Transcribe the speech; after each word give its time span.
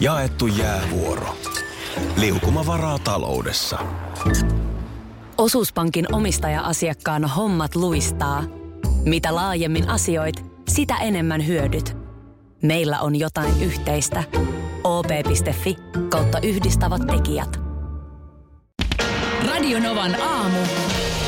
Jaettu 0.00 0.46
jäävuoro. 0.46 1.36
Liukuma 2.16 2.66
varaa 2.66 2.98
taloudessa. 2.98 3.78
Osuuspankin 5.38 6.14
omistaja-asiakkaan 6.14 7.24
hommat 7.24 7.74
luistaa. 7.74 8.44
Mitä 9.04 9.34
laajemmin 9.34 9.88
asioit, 9.88 10.44
sitä 10.68 10.96
enemmän 10.96 11.46
hyödyt. 11.46 11.96
Meillä 12.62 13.00
on 13.00 13.16
jotain 13.16 13.62
yhteistä. 13.62 14.24
op.fi 14.84 15.76
kautta 16.08 16.38
yhdistävät 16.40 17.02
tekijät. 17.06 17.60
Radionovan 19.46 20.20
aamu. 20.20 20.58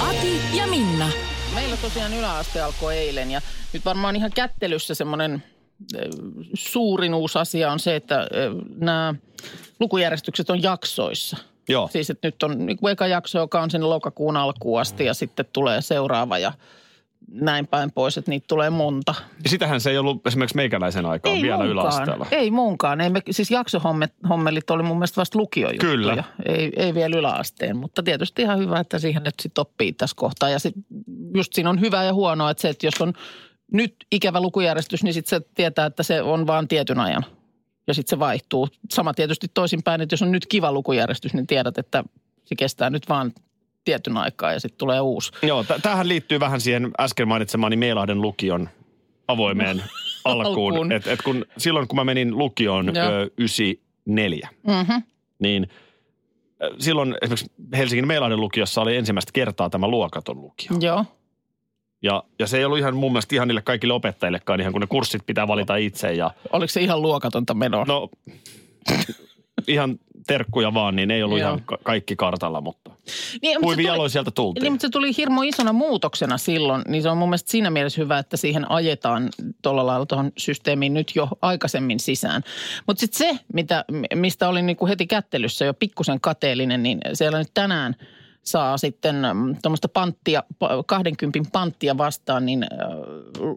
Ati 0.01 0.41
ja 0.57 0.67
Minna. 0.67 1.09
Meillä 1.55 1.77
tosiaan 1.77 2.15
yläaste 2.15 2.63
alkoi 2.63 2.97
eilen 2.97 3.31
ja 3.31 3.41
nyt 3.73 3.85
varmaan 3.85 4.17
ihan 4.17 4.31
kättelyssä 4.35 4.95
semmoinen 4.95 5.43
suurin 6.55 7.15
uusi 7.15 7.39
asia 7.39 7.73
on 7.73 7.81
se, 7.81 7.97
että 7.97 8.27
nämä 8.77 9.15
lukujärjestykset 9.81 10.51
on 10.51 10.63
jaksoissa. 10.63 11.37
Joo. 11.69 11.89
Siis 11.93 12.11
että 12.11 12.29
nyt 12.29 12.43
on 12.43 12.67
niin 12.67 12.77
kuin 12.77 12.93
eka 12.93 13.07
jakso, 13.07 13.39
joka 13.39 13.61
on 13.61 13.71
sinne 13.71 13.87
lokakuun 13.87 14.37
alkuun 14.37 14.81
asti 14.81 15.05
ja 15.05 15.15
sitten 15.15 15.47
tulee 15.53 15.83
seuraava 15.83 16.39
ja 16.39 16.53
näin 17.33 17.67
päin 17.67 17.93
pois, 17.93 18.19
että 18.19 18.31
niitä 18.31 18.45
tulee 18.49 18.71
monta. 18.71 19.15
Ja 19.45 19.51
sitähän 19.51 19.81
se 19.81 19.91
ei 19.91 19.99
ollut 19.99 20.27
esimerkiksi 20.27 20.57
meikäläisen 20.57 21.07
aikaan 21.07 21.37
Ei 21.37 21.43
vielä 21.43 21.57
munkaan. 21.57 21.73
yläasteella. 21.73 22.27
Ei 22.31 22.51
muunkaan. 22.51 23.01
Ei 23.01 23.11
me, 23.11 23.23
siis 23.31 23.51
jaksohommelit 23.51 24.71
oli 24.71 24.83
mun 24.83 24.97
mielestä 24.97 25.17
vasta 25.17 25.39
lukiojuttuja. 25.39 25.93
Kyllä. 25.93 26.25
Ei, 26.47 26.73
ei 26.77 26.95
vielä 26.95 27.17
yläasteen, 27.17 27.77
mutta 27.77 28.03
tietysti 28.03 28.43
ihan 28.43 28.59
hyvä, 28.59 28.81
että 28.81 28.99
siihen 28.99 29.23
nyt 29.23 29.35
sitten 29.43 29.63
oppii 29.63 29.93
tässä 29.93 30.17
kohtaa. 30.17 30.51
Ja 30.51 30.59
sit 30.59 30.75
just 31.35 31.53
siinä 31.53 31.71
on 31.71 31.81
hyvä 31.81 32.05
ja 32.05 32.15
huonoa, 32.15 32.51
että 32.51 32.61
se, 32.61 32.69
että 32.69 32.87
jos 32.87 33.01
on 33.01 33.13
nyt 33.73 33.95
ikävä 34.13 34.41
lukujärjestys, 34.41 35.03
niin 35.05 35.15
sitten 35.15 35.41
se 35.41 35.47
tietää, 35.55 35.87
että 35.87 36.03
se 36.03 36.23
on 36.23 36.47
vaan 36.47 36.69
tietyn 36.69 37.01
ajan. 37.01 37.25
Ja 37.87 37.95
sitten 37.95 38.11
se 38.11 38.19
vaihtuu. 38.19 38.69
Sama 38.93 39.15
tietysti 39.15 39.47
toisinpäin, 39.55 40.01
että 40.01 40.13
jos 40.13 40.23
on 40.23 40.33
nyt 40.33 40.47
kiva 40.47 40.73
lukujärjestys, 40.73 41.35
niin 41.35 41.47
tiedät, 41.47 41.79
että 41.79 42.05
se 42.45 42.55
kestää 42.57 42.91
nyt 42.91 43.09
vaan 43.09 43.33
tietyn 43.85 44.17
aikaa 44.17 44.53
ja 44.53 44.61
sitten 44.61 44.79
tulee 44.79 45.01
uusi. 45.01 45.33
Joo, 45.43 45.65
t- 45.65 45.83
tämähän 45.83 46.09
liittyy 46.09 46.41
vähän 46.41 46.61
siihen 46.61 46.91
äsken 47.01 47.29
mainitsemaani 47.29 47.77
Meilahden 47.77 48.21
lukion 48.23 48.69
avoimeen 49.29 49.83
alkuun. 50.25 50.73
Alkuun. 50.73 50.93
Et, 50.93 51.07
et 51.07 51.23
kun, 51.23 51.45
silloin 51.59 51.89
kun 51.89 51.97
mä 51.97 52.05
menin 52.05 52.39
lukioon 52.39 52.95
Joo. 52.95 53.07
ö, 53.11 53.31
94, 53.39 54.49
Mm-hmm. 54.67 55.03
niin 55.39 55.69
silloin 56.79 57.15
esimerkiksi 57.23 57.53
Helsingin 57.77 58.07
Meilahden 58.07 58.41
lukiossa 58.41 58.81
oli 58.81 58.97
ensimmäistä 58.97 59.31
kertaa 59.35 59.71
tämä 59.71 59.89
luokaton 59.89 60.41
lukio. 60.41 60.71
Joo. 60.81 61.05
Ja, 62.03 62.23
ja 62.39 62.47
se 62.47 62.59
ei 62.59 62.65
ollut 62.65 62.79
ihan 62.79 62.97
mun 62.97 63.13
mielestä 63.13 63.35
ihan 63.35 63.49
niille 63.49 63.63
kaikille 63.63 63.95
opettajillekaan, 63.95 64.61
ihan 64.61 64.73
kun 64.73 64.81
ne 64.81 64.87
kurssit 64.87 65.23
pitää 65.27 65.49
valita 65.49 65.77
itse. 65.77 66.13
Ja, 66.13 66.31
Oliko 66.53 66.69
se 66.71 66.81
ihan 66.81 67.03
luokatonta 67.03 67.55
menoa? 67.55 67.85
no, 67.85 68.09
ihan 69.69 69.99
terkkuja 70.27 70.75
vaan, 70.75 70.97
niin 70.97 71.11
ei 71.11 71.23
ollut 71.23 71.39
Joo. 71.39 71.49
ihan 71.49 71.63
ka- 71.67 71.79
kaikki 71.83 72.17
kartalla, 72.17 72.61
mutta 72.61 72.91
niin, 73.43 73.61
tuli- 73.61 73.85
jaloin 73.85 74.11
sieltä 74.11 74.31
tultiin. 74.31 74.63
Niin, 74.63 74.73
mutta 74.73 74.87
se 74.87 74.91
tuli 74.91 75.17
hirmo 75.17 75.43
isona 75.43 75.73
muutoksena 75.73 76.39
silloin, 76.39 76.83
niin 76.89 77.03
se 77.03 77.09
on 77.09 77.17
mun 77.19 77.29
mielestä 77.29 77.51
siinä 77.51 77.71
mielessä 77.71 78.03
hyvä, 78.03 78.19
että 78.19 78.37
siihen 78.37 78.71
ajetaan 78.71 79.29
tuolla 79.63 79.87
lailla 79.87 80.07
tuohon 80.07 80.33
systeemiin 80.39 80.95
nyt 80.95 81.13
jo 81.15 81.29
aikaisemmin 81.43 82.01
sisään. 82.01 82.43
Mutta 82.87 83.01
sitten 83.01 83.19
se, 83.19 83.39
mitä, 83.53 83.85
mistä 84.15 84.49
olin 84.49 84.67
niinku 84.67 84.87
heti 84.87 85.07
kättelyssä 85.07 85.65
jo 85.65 85.75
pikkusen 85.75 86.21
kateellinen, 86.21 86.83
niin 86.83 87.01
siellä 87.13 87.39
nyt 87.39 87.51
tänään 87.55 87.97
saa 88.43 88.79
sitten 88.79 89.17
tuommoista 89.63 89.89
panttia, 89.89 90.43
pa- 90.65 90.85
20 90.87 91.51
panttia 91.53 91.99
vastaan, 91.99 92.47
niin 92.47 92.67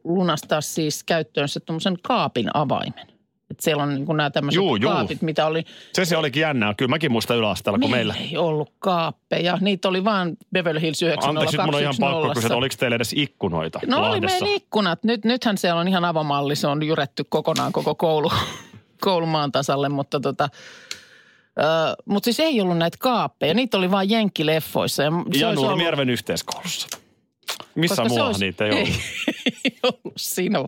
lunastaa 0.04 0.62
siis 0.62 1.04
käyttöönsä 1.04 1.60
tuommoisen 1.60 1.98
kaapin 2.02 2.50
avaimen. 2.54 3.08
Et 3.52 3.60
siellä 3.60 3.84
on 3.84 3.96
niin 3.96 4.06
nämä 4.08 4.30
tämmöiset 4.30 4.56
Juu, 4.56 4.76
juu. 4.76 4.92
kaapit, 4.92 5.22
mitä 5.22 5.46
oli 5.46 5.64
Se 5.94 6.06
se 6.06 6.18
olikin 6.18 6.42
jännää. 6.42 6.74
Kyllä 6.74 6.90
mäkin 6.90 7.12
muistan 7.12 7.38
yläasteella, 7.38 7.80
kun 7.80 7.92
meillä... 7.92 8.16
ei 8.16 8.38
ollut 8.38 8.72
kaappeja. 8.80 9.58
Niitä 9.62 9.88
oli 9.90 10.04
vaan 10.04 10.38
Beverly 10.54 10.82
Hills 10.82 11.02
90210. 11.02 11.30
Anteeksi, 11.30 11.58
nyt 11.58 11.66
mun 11.66 11.76
on 11.76 11.82
ihan 11.82 11.96
pakko 12.00 12.34
kysyä, 12.34 12.48
että 12.48 12.58
oliko 12.58 12.76
teillä 12.80 12.96
edes 12.96 13.14
ikkunoita 13.16 13.80
No 13.88 13.98
oli 13.98 14.06
Lahdessa? 14.08 14.40
meillä 14.40 14.56
ikkunat. 14.58 15.04
Nyt, 15.04 15.26
nythän 15.26 15.58
siellä 15.58 15.82
on 15.82 15.88
ihan 15.88 16.06
avomalli. 16.06 16.56
Se 16.56 16.68
on 16.68 16.84
jyretty 16.84 17.24
kokonaan 17.30 17.72
koko 17.74 17.96
koulu, 17.96 18.32
koulumaan 19.02 19.52
tasalle, 19.52 19.90
mutta 19.90 20.20
tota... 20.20 20.50
Mutta 22.06 22.26
siis 22.26 22.40
ei 22.40 22.62
ollut 22.62 22.78
näitä 22.78 22.98
kaappeja. 23.00 23.54
Niitä 23.54 23.78
oli 23.78 23.92
vain 23.92 24.10
jenkkileffoissa. 24.10 25.04
Ja 25.04 25.10
Ja 25.10 25.16
olisi 25.20 25.44
ollut- 25.46 25.66
Nurmijärven 25.66 26.10
yhteiskoulussa. 26.10 26.88
Missä 27.76 27.96
koska 27.96 28.10
muualla 28.10 28.28
olisi- 28.28 28.46
niitä 28.46 28.66
ei 28.66 28.72
ollut? 28.72 28.90
ei 29.66 29.78
ollut 29.84 30.14
sinua. 30.18 30.68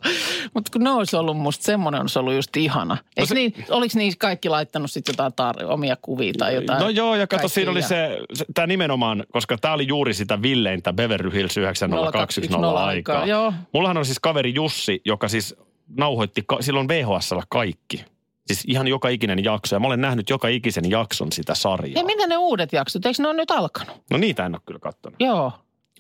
Mutta 0.54 0.72
kun 0.72 0.84
ne 0.84 0.90
olisi 0.92 1.16
ollut 1.16 1.38
musta, 1.38 1.64
semmoinen 1.66 2.02
olisi 2.02 2.20
ollut 2.20 2.34
just 2.34 2.58
ihana. 2.58 2.98
Eikö 3.18 3.28
se- 3.28 3.34
niin, 3.36 3.54
oliko 3.70 3.92
niin 3.98 4.14
kaikki 4.18 4.50
laittanut 4.50 4.92
sitten 4.92 5.14
jotain 5.14 5.32
tar- 5.34 5.66
omia 5.66 5.96
kuvia 6.02 6.34
tai 6.38 6.56
jotain? 6.56 6.80
No 6.80 6.90
joo, 6.90 7.16
ja 7.16 7.28
kato, 7.28 7.48
siinä 7.48 7.72
oli 7.72 7.82
se, 7.82 8.18
se 8.34 8.46
tämä 8.54 8.68
nimenomaan, 8.68 9.24
koska 9.32 9.58
tämä 9.58 9.74
oli 9.74 9.88
juuri 9.88 10.14
sitä 10.14 10.42
villeintä 10.42 10.94
Beverly 10.94 11.34
Hills 11.34 11.58
90210 11.58 12.70
aikaa. 12.78 13.26
Joo. 13.26 13.54
Mullahan 13.74 13.98
on 13.98 14.06
siis 14.06 14.20
kaveri 14.20 14.54
Jussi, 14.54 15.02
joka 15.06 15.28
siis 15.28 15.56
nauhoitti 15.98 16.44
ka- 16.48 16.62
silloin 16.62 16.88
VHSllä 16.88 17.44
kaikki. 17.50 18.06
Siis 18.48 18.64
ihan 18.68 18.88
joka 18.88 19.10
ikinen 19.10 19.44
jakso. 19.44 19.76
Ja 19.76 19.80
mä 19.80 19.88
olen 19.88 20.02
nähnyt 20.02 20.30
joka 20.30 20.48
ikisen 20.48 20.90
jakson 20.90 21.32
sitä 21.32 21.56
sarjaa. 21.56 21.98
Ei, 21.98 22.04
mitä 22.04 22.28
ne 22.28 22.38
uudet 22.38 22.74
jaksot? 22.74 23.06
Eikö 23.06 23.22
ne 23.22 23.28
ole 23.28 23.38
nyt 23.38 23.52
alkanut? 23.52 23.96
No 24.12 24.18
niitä 24.18 24.46
en 24.46 24.56
ole 24.56 24.62
kyllä 24.66 24.80
katsonut. 24.80 25.20
Joo. 25.20 25.52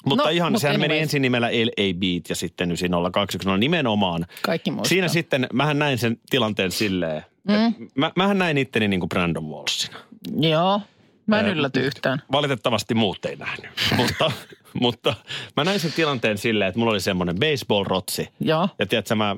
Mutta 0.06 0.24
No, 0.24 0.30
ihan, 0.30 0.52
mut 0.52 0.62
sehän 0.62 0.80
meni 0.80 1.00
ensin 1.00 1.22
nimellä 1.22 1.48
LA 1.48 1.94
Beat 2.00 2.30
ja 2.30 2.36
sitten 2.36 2.72
90210 2.72 3.60
nimenomaan. 3.60 4.26
Kaikki 4.42 4.72
muistaa. 4.72 4.90
Siinä 4.90 5.08
sitten, 5.08 5.48
mähän 5.54 5.80
näin 5.80 5.98
sen 5.98 6.18
tilanteen 6.30 6.72
silleen, 6.72 7.22
mm. 7.48 7.88
mä, 7.96 8.12
mähän 8.16 8.38
näin 8.38 8.58
itteni 8.58 8.88
niin 8.88 9.00
kuin 9.00 9.10
Brandon 9.10 9.50
Walshina. 9.50 9.98
Joo. 10.40 10.82
Mä 11.28 11.40
en 11.40 11.48
ylläty 11.48 11.80
yhtään. 11.80 12.22
Valitettavasti 12.32 12.94
muut 12.94 13.26
ei 13.26 13.36
nähnyt, 13.36 13.72
mutta, 13.96 14.32
mutta 14.82 15.14
mä 15.56 15.64
näin 15.64 15.80
sen 15.80 15.94
tilanteen 15.94 16.38
silleen, 16.38 16.70
että 16.70 16.80
mulla 16.80 16.92
oli 16.92 17.00
semmoinen 17.00 17.36
baseball-rotsi. 17.36 18.28
Joo. 18.40 18.70
Ja 18.80 18.86
tiedätkö, 18.86 19.16
mä 19.16 19.36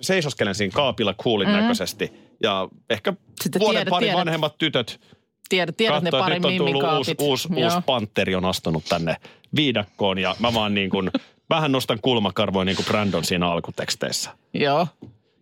seisoskelen 0.00 0.54
siinä 0.54 0.72
kaapilla 0.74 1.14
coolin 1.14 1.48
mm. 1.48 1.54
näköisesti. 1.54 2.12
Ja 2.42 2.68
ehkä 2.90 3.12
Sitten 3.42 3.60
vuoden 3.60 3.76
tiedät- 3.78 3.90
pari 3.90 4.04
tiedät. 4.06 4.18
vanhemmat 4.18 4.58
tytöt 4.58 5.00
Tiedät, 5.48 5.76
tiedät 5.76 6.02
ne 6.02 6.10
katsoo, 6.10 6.24
pari 6.24 6.34
nyt 6.34 6.44
on 6.44 6.56
tullut 6.56 6.82
uusi, 6.98 7.14
uusi, 7.20 7.48
Joo. 7.56 7.64
uusi 7.64 7.76
panteri 7.86 8.34
on 8.34 8.44
astunut 8.44 8.84
tänne 8.88 9.16
viidakkoon. 9.56 10.18
Ja 10.18 10.36
mä 10.38 10.54
vaan 10.54 10.74
niin 10.74 10.90
kuin, 10.90 11.10
vähän 11.50 11.72
nostan 11.72 11.98
kulmakarvoja 12.02 12.64
niin 12.64 12.76
kuin 12.76 12.86
Brandon 12.86 13.24
siinä 13.24 13.50
alkuteksteissä. 13.50 14.30
Joo. 14.54 14.86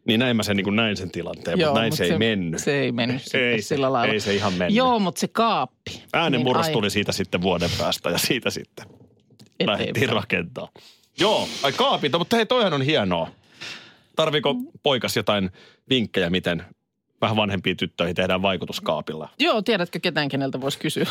Niin 0.05 0.21
näin 0.21 0.37
mä 0.37 0.43
sen, 0.43 0.57
niin 0.57 0.65
kuin 0.65 0.77
näin 0.77 0.97
sen 0.97 1.11
tilanteen, 1.11 1.59
mutta 1.59 1.75
näin 1.75 1.91
mut 1.93 1.97
se, 1.99 2.05
ei 2.05 2.19
mennyt. 2.19 2.61
Se 2.61 2.81
ei 2.81 2.93
mennyt 2.93 3.23
Ei 3.35 3.63
se- 3.63 3.67
sillä 3.69 3.93
lailla. 3.93 4.13
ei 4.15 4.21
se 4.21 4.35
ihan 4.35 4.53
mennyt. 4.53 4.77
Joo, 4.77 4.99
mutta 4.99 5.21
se 5.21 5.29
kaappi. 5.29 6.03
Äänenmurros 6.13 6.67
Niin, 6.67 6.71
ai, 6.71 6.73
tuli 6.73 6.91
siitä 6.91 7.13
sitten 7.13 7.43
vuoden 7.43 7.71
päästä 7.79 8.11
ja 8.11 8.19
siitä 8.19 8.51
sitten 8.51 8.87
lähdettiin 9.67 9.91
eteenpäin. 9.97 10.17
rakentaa. 10.17 10.69
Joo, 11.21 11.49
ai 11.63 11.73
kaapit, 11.73 12.13
mutta 12.19 12.37
hei 12.37 12.47
toihan 12.47 12.73
on 12.73 12.83
hienoa. 12.83 13.29
Tarviiko 14.19 14.55
poikas 14.83 15.17
jotain 15.17 15.51
vinkkejä, 15.91 16.31
miten 16.31 16.65
vähän 17.21 17.37
vanhempiin 17.37 17.77
tyttöihin 17.77 18.17
tehdään 18.17 18.43
vaikutuskaapilla? 18.43 19.29
Joo, 19.39 19.63
tiedätkö 19.63 19.99
ketään, 20.01 20.29
keneltä 20.29 20.61
voisi 20.61 20.79
kysyä? 20.79 21.07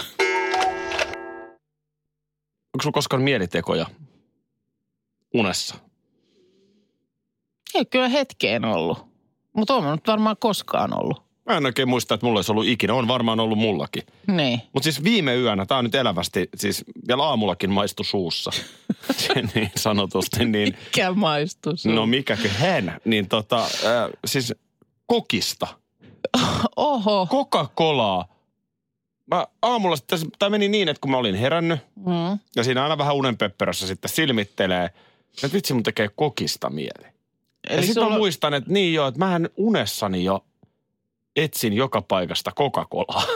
Onko 2.73 2.81
sulla 2.81 2.94
koskaan 2.94 3.22
mielitekoja 3.22 3.85
unessa? 5.34 5.75
Ei 7.75 7.85
kyllä 7.85 8.07
hetkeen 8.07 8.66
ollut. 8.66 9.06
Mutta 9.53 9.75
on 9.75 9.91
nyt 9.96 10.07
varmaan 10.07 10.35
koskaan 10.40 11.00
ollut. 11.03 11.26
Mä 11.47 11.58
en 11.58 11.66
oikein 11.66 11.90
muista, 11.90 12.13
että 12.13 12.25
mulla 12.25 12.38
olisi 12.38 12.52
ollut 12.52 12.66
ikinä. 12.68 12.94
On 12.94 13.08
varmaan 13.08 13.40
ollut 13.40 13.58
mullakin. 13.58 14.03
Niin. 14.28 14.62
Mutta 14.74 14.84
siis 14.84 15.03
viime 15.03 15.35
yönä, 15.35 15.66
tämä 15.66 15.78
on 15.78 15.84
nyt 15.85 15.96
elävästi, 15.96 16.50
siis 16.56 16.85
vielä 17.08 17.24
aamullakin 17.24 17.72
maistu 17.72 18.03
suussa. 18.03 18.52
Niin 19.56 19.72
sanotusti, 19.75 20.46
niin 20.46 20.78
Mikä 20.85 21.12
maistus? 21.12 21.85
no 21.85 22.06
mikäkö 22.06 22.50
hän, 22.50 22.97
niin 23.06 23.28
tota, 23.30 23.63
äh, 23.63 24.09
siis 24.25 24.53
kokista. 25.08 25.68
Oho. 26.76 27.28
Coca-Colaa. 27.32 28.26
Mä 29.32 29.47
aamulla 29.61 29.96
sitten, 29.96 30.20
tämä 30.40 30.50
meni 30.50 30.67
niin, 30.70 30.90
että 30.90 31.02
kun 31.02 31.11
mä 31.11 31.17
olin 31.17 31.35
herännyt, 31.35 31.79
Mm. 31.96 32.40
ja 32.55 32.64
siinä 32.64 32.84
aina 32.84 32.97
vähän 32.97 33.16
unenpöppörössä 33.16 33.88
sitten 33.88 34.09
silmittelee, 34.09 34.85
että 35.43 35.53
vitsi 35.53 35.73
mun 35.73 35.84
tekee 35.84 36.09
kokista 36.16 36.70
mieli. 36.70 37.03
ja 37.05 37.11
Eli 37.70 37.82
sitten 37.85 37.93
sulla, 38.03 38.09
mä 38.09 38.17
muistan, 38.17 38.53
että 38.53 38.72
niin 38.73 38.93
joo, 38.93 39.08
että 39.08 39.20
mähän 39.20 39.50
unessani 39.58 40.23
jo 40.23 40.46
etsin 41.37 41.73
joka 41.73 42.01
paikasta 42.01 42.51
Coca-Colaa. 42.59 43.28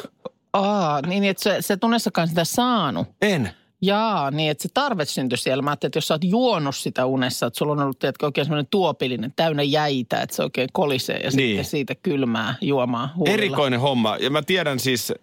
aa, 0.53 1.01
niin 1.01 1.24
että 1.24 1.44
se, 1.44 1.57
se 1.59 1.77
tunessakaan 1.77 2.27
sitä 2.27 2.44
saanut. 2.45 3.07
En. 3.21 3.50
Jaa, 3.83 4.31
niin 4.31 4.51
että 4.51 4.62
se 4.62 4.69
tarve 4.74 5.06
syntyi 5.06 5.38
siellä. 5.38 5.62
Mä 5.62 5.69
ajattelin, 5.69 5.89
että 5.89 5.98
jos 5.98 6.07
sä 6.07 6.13
oot 6.13 6.24
juonut 6.24 6.75
sitä 6.75 7.06
unessa, 7.06 7.45
että 7.45 7.57
sulla 7.57 7.71
on 7.71 7.80
ollut 7.80 8.00
tiedätkö, 8.00 8.25
oikein 8.25 8.45
semmoinen 8.45 8.68
tuopillinen, 8.71 9.33
täynnä 9.36 9.63
jäitä, 9.63 10.21
että 10.21 10.36
se 10.36 10.44
oikein 10.44 10.69
kolisee 10.74 11.18
ja 11.18 11.30
Niin. 11.33 11.50
sitten 11.50 11.65
siitä 11.65 11.95
kylmää 11.95 12.56
juomaa 12.62 13.09
huulilla. 13.15 13.33
Erikoinen 13.33 13.80
homma. 13.80 14.18
Ja 14.18 14.30
mä 14.30 14.42
tiedän 14.42 14.80
siis, 14.80 15.13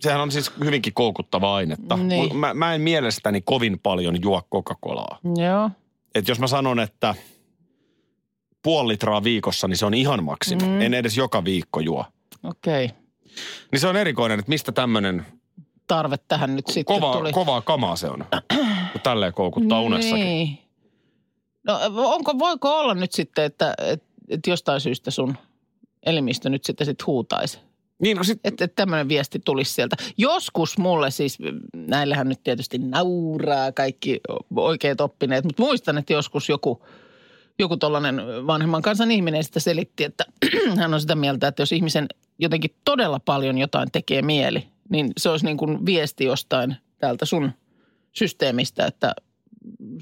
sehän 0.00 0.20
on 0.20 0.30
siis 0.32 0.52
hyvinkin 0.64 0.94
koukuttavaa 0.94 1.54
ainetta. 1.54 1.96
Niin. 1.96 2.36
Mä, 2.36 2.54
mä 2.54 2.74
en 2.74 2.80
mielestäni 2.80 3.40
kovin 3.40 3.78
paljon 3.82 4.22
juo 4.22 4.42
Coca-Colaa. 4.54 5.18
Joo. 5.36 5.70
Et 6.14 6.28
jos 6.28 6.38
mä 6.40 6.46
sanon, 6.46 6.80
että 6.80 7.14
puoli 8.62 8.88
litraa 8.92 9.24
viikossa, 9.24 9.68
niin 9.68 9.76
se 9.76 9.86
on 9.86 9.94
ihan 9.94 10.24
maksimi. 10.24 10.62
Mm. 10.62 10.80
En 10.80 10.94
edes 10.94 11.16
joka 11.16 11.44
viikko 11.44 11.80
juo. 11.80 12.04
Okei. 12.44 12.84
Okay. 12.84 12.96
Niin 13.72 13.80
se 13.80 13.88
on 13.88 13.96
erikoinen, 13.96 14.38
että 14.38 14.48
mistä 14.48 14.72
tämmöinen 14.72 15.26
Tarve 15.86 16.16
tähän 16.28 16.56
nyt 16.56 16.66
sitten 16.66 17.00
kova, 17.00 17.12
tuli. 17.12 17.32
kovaa 17.32 17.60
kamaa 17.60 17.96
se 17.96 18.06
on. 18.06 18.24
Kun 18.92 19.00
tälleen 19.02 19.32
koukuttaa 19.32 19.80
unessakin. 19.80 20.24
Niin. 20.24 20.58
No 21.66 21.80
onko, 21.96 22.38
voiko 22.38 22.78
olla 22.78 22.94
nyt 22.94 23.12
sitten, 23.12 23.44
että, 23.44 23.74
että, 23.78 24.06
että 24.28 24.50
jostain 24.50 24.80
syystä 24.80 25.10
sun 25.10 25.36
elimistö 26.06 26.50
nyt 26.50 26.64
sitten 26.64 26.86
sit 26.86 27.06
huutaisi? 27.06 27.58
Niin, 28.02 28.16
no 28.16 28.24
sit, 28.24 28.40
Että, 28.44 28.64
että 28.64 28.74
tämmöinen 28.76 29.08
viesti 29.08 29.38
tulisi 29.44 29.72
sieltä. 29.72 29.96
Joskus 30.18 30.78
mulle 30.78 31.10
siis, 31.10 31.38
näillähän 31.76 32.28
nyt 32.28 32.42
tietysti 32.42 32.78
nauraa 32.78 33.72
kaikki 33.72 34.20
oikeat 34.56 35.00
oppineet, 35.00 35.44
mutta 35.44 35.62
muistan, 35.62 35.98
että 35.98 36.12
joskus 36.12 36.48
joku, 36.48 36.82
joku 37.60 37.76
tollainen 37.76 38.16
vanhemman 38.46 38.82
kansan 38.82 39.10
ihminen 39.10 39.44
sitä 39.44 39.60
selitti, 39.60 40.04
että 40.04 40.24
hän 40.78 40.94
on 40.94 41.00
sitä 41.00 41.14
mieltä, 41.14 41.48
että 41.48 41.62
jos 41.62 41.72
ihmisen 41.72 42.06
jotenkin 42.38 42.74
todella 42.84 43.20
paljon 43.24 43.58
jotain 43.58 43.88
tekee 43.92 44.22
mieli, 44.22 44.68
niin 44.88 45.12
se 45.18 45.28
olisi 45.28 45.44
niin 45.46 45.56
kuin 45.56 45.86
viesti 45.86 46.24
jostain 46.24 46.76
täältä 46.98 47.24
sun 47.24 47.52
systeemistä, 48.12 48.86
että 48.86 49.14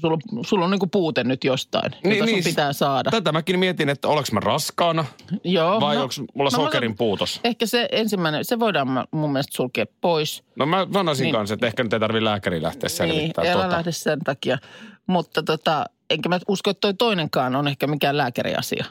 sulla, 0.01 0.17
sulla 0.45 0.65
on 0.65 0.71
niin 0.71 0.79
kuin 0.79 0.89
puute 0.89 1.23
nyt 1.23 1.43
jostain, 1.43 1.91
jota 1.91 2.07
Niin, 2.09 2.17
sun 2.17 2.25
niin, 2.25 2.43
pitää 2.43 2.73
saada. 2.73 3.11
tätä 3.11 3.31
mäkin 3.31 3.59
mietin, 3.59 3.89
että 3.89 4.07
oleks 4.07 4.31
mä 4.31 4.39
raskaana 4.39 5.05
Joo, 5.43 5.79
vai 5.81 5.95
no, 5.95 6.01
onko 6.01 6.13
mulla 6.33 6.49
no 6.53 6.63
sokerin 6.63 6.95
puutos. 6.97 7.39
Ehkä 7.43 7.65
se 7.65 7.87
ensimmäinen, 7.91 8.45
se 8.45 8.59
voidaan 8.59 8.87
mun 9.11 9.31
mielestä 9.31 9.55
sulkea 9.55 9.85
pois. 10.01 10.43
No 10.55 10.65
mä 10.65 10.87
sanoisin 10.93 11.23
Niin. 11.23 11.33
kanssa, 11.35 11.53
että 11.53 11.67
ehkä 11.67 11.83
nyt 11.83 11.93
ei 11.93 11.99
tarvi 11.99 12.23
lääkäriin 12.23 12.63
lähteä 12.63 12.87
Niin, 12.87 12.97
selvittämään. 12.97 13.53
älä 13.53 13.63
tota. 13.63 13.75
lähde 13.75 13.91
sen 13.91 14.19
takia. 14.19 14.57
Mutta 15.09 15.43
tota, 15.43 15.85
enkä 16.09 16.29
mä 16.29 16.39
usko, 16.47 16.69
että 16.69 16.81
toi 16.81 16.93
toinenkaan 16.93 17.55
on 17.55 17.67
ehkä 17.67 17.87
mikään 17.87 18.17
lääkäriasia. 18.17 18.85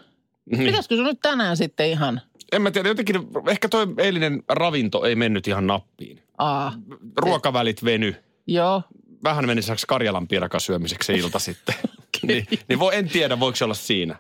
Niin. 0.51 0.65
Pitäisikö 0.67 0.97
sun 0.97 1.05
nyt 1.05 1.19
tänään 1.23 1.57
sitten 1.57 1.91
ihan, 1.91 2.21
En 2.53 2.63
mä 2.63 2.71
tiedä, 2.71 2.89
jotenkin 2.89 3.17
ehkä 3.49 3.69
toi 3.69 3.87
eilinen 3.99 4.43
ravinto 4.49 5.05
ei 5.05 5.15
mennyt 5.17 5.49
ihan 5.49 5.67
nappiin. 5.67 6.23
aa, 6.39 6.73
Ruokavälit 7.17 7.85
veny. 7.85 8.15
joo, 8.47 8.83
Vähän 9.25 9.47
meni 9.47 9.63
sellaiseksi 9.63 9.87
Karjalan 9.87 10.29
piirakan 10.29 10.61
syömiseksi 10.61 11.07
se 11.07 11.15
ilta 11.15 11.39
sitten. 11.39 11.75
niin, 12.29 12.47
niin 12.69 12.79
voi, 12.79 12.97
en 12.97 13.09
tiedä, 13.09 13.41
voiko 13.41 13.57
se 13.57 13.65
olla 13.65 13.75
siinä. 13.75 14.17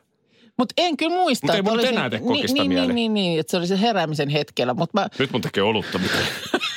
mutta 0.56 0.74
en 0.76 0.96
kyllä 0.96 1.16
muista. 1.16 1.46
Mut 1.46 1.56
ei 1.56 1.62
mun 1.62 1.80
se- 1.80 1.88
enää 1.88 2.10
tee 2.10 2.20
kokista 2.20 2.54
niin, 2.54 2.68
niin, 2.70 2.78
mieli. 2.78 2.92
niin, 2.92 3.14
niin, 3.14 3.14
niin, 3.14 3.40
että 3.40 3.50
se 3.50 3.56
oli 3.56 3.66
se 3.66 3.80
heräämisen 3.80 4.28
hetkellä. 4.28 4.74
Mutta 4.74 5.00
mä, 5.00 5.08
Nyt 5.18 5.32
mun 5.32 5.40
tekee 5.40 5.62
olutta. 5.62 5.98
mitä- 5.98 6.18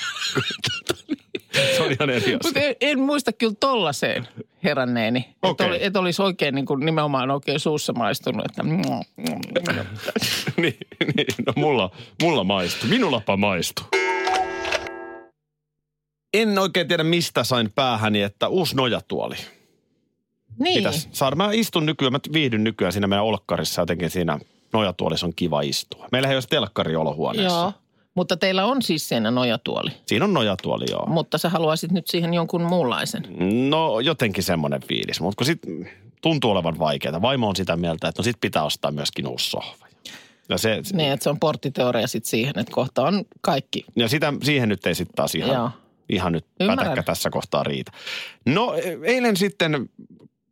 se 1.76 1.82
on 1.82 1.92
ihan 1.92 2.10
eri 2.10 2.18
asia. 2.18 2.40
mut 2.44 2.58
en, 2.58 2.76
en, 2.82 3.00
muista 3.00 3.34
kyllä 3.34 3.54
tollaiseen 3.60 4.28
heränneeni. 4.64 5.20
Että 5.20 5.48
Okei. 5.48 5.68
oli, 5.68 5.84
et 5.84 5.96
olisi 5.96 6.22
oikein 6.22 6.56
niin 6.56 6.66
kuin 6.66 6.80
nimenomaan 6.86 7.32
oikein 7.32 7.60
suussa 7.60 7.94
maistunut, 7.94 8.46
että 8.46 8.64
niin, 10.58 10.78
niin, 11.16 11.28
no 11.46 11.54
mulla, 11.56 11.92
mulla 12.22 12.44
maistuu. 12.44 12.90
Minulapa 12.90 13.38
maistuu. 13.38 13.86
En 16.34 16.60
oikein 16.60 16.88
tiedä, 16.88 17.04
mistä 17.04 17.44
sain 17.44 17.72
päähäni, 17.76 18.22
että 18.22 18.48
uusi 18.48 18.76
nojatuoli. 18.76 19.36
niin. 20.60 20.78
Pitäisi 20.78 21.10
saada. 21.12 21.36
Mä 21.36 21.50
istun 21.52 21.86
nykyään, 21.86 22.12
mä 22.14 22.20
viihdyn 22.34 22.64
nykyään 22.64 22.94
siinä 22.94 23.08
meidän 23.08 23.26
olkkarissa 23.26 23.82
jotenkin 23.82 24.10
siinä 24.10 24.40
nojatuolissa 24.74 25.26
on 25.26 25.34
kiva 25.36 25.62
istua. 25.62 26.08
Meillähän 26.12 26.34
ei 26.34 26.38
ole 26.38 26.44
telkkari 26.50 26.96
olohuoneessa. 26.96 27.58
Joo, 27.60 27.74
mutta 28.16 28.38
teillä 28.38 28.66
on 28.66 28.82
siis 28.82 29.10
siinä 29.10 29.32
nojatuoli. 29.32 29.90
Siinä 30.06 30.26
on 30.26 30.34
nojatuoli, 30.34 30.86
joo. 30.90 31.06
Mutta 31.06 31.38
sä 31.38 31.50
haluaisit 31.50 31.92
nyt 31.92 32.08
siihen 32.08 32.34
jonkun 32.34 32.62
muunlaisen. 32.62 33.24
No 33.70 34.00
jotenkin 34.00 34.44
semmoinen 34.44 34.82
fiilis, 34.88 35.22
mutta 35.22 35.38
kun 35.38 35.46
sit 35.46 35.60
tuntuu 36.22 36.52
olevan 36.52 36.80
vaikeaa. 36.80 37.22
Vaimo 37.22 37.50
on 37.50 37.56
sitä 37.56 37.76
mieltä, 37.76 38.08
että 38.08 38.20
no 38.20 38.24
sit 38.24 38.38
pitää 38.42 38.64
ostaa 38.64 38.92
myöskin 38.92 39.28
uusi 39.28 39.50
sohva. 39.50 39.88
Ja, 40.50 40.58
se, 40.58 40.82
Niin, 40.94 41.12
että 41.12 41.24
se 41.24 41.30
on 41.30 41.40
porttiteoria 41.40 42.08
sitten 42.08 42.30
siihen, 42.30 42.60
että 42.60 42.74
kohta 42.74 43.02
on 43.04 43.24
kaikki. 43.42 43.86
ja 43.96 44.08
sitä, 44.08 44.34
siihen 44.44 44.70
nyt 44.70 44.86
ei 44.86 44.96
sitten 44.96 45.16
taas 45.16 45.36
ihan, 45.36 45.50
Joo. 45.56 45.70
ihan 46.10 46.32
nyt 46.32 46.46
Ymmärrän. 46.60 46.78
pätäkkä 46.86 47.04
tässä 47.04 47.30
kohtaa 47.30 47.64
riitä. 47.64 47.92
No 48.46 48.74
e- 48.76 48.98
eilen 49.04 49.38
sitten, 49.38 49.90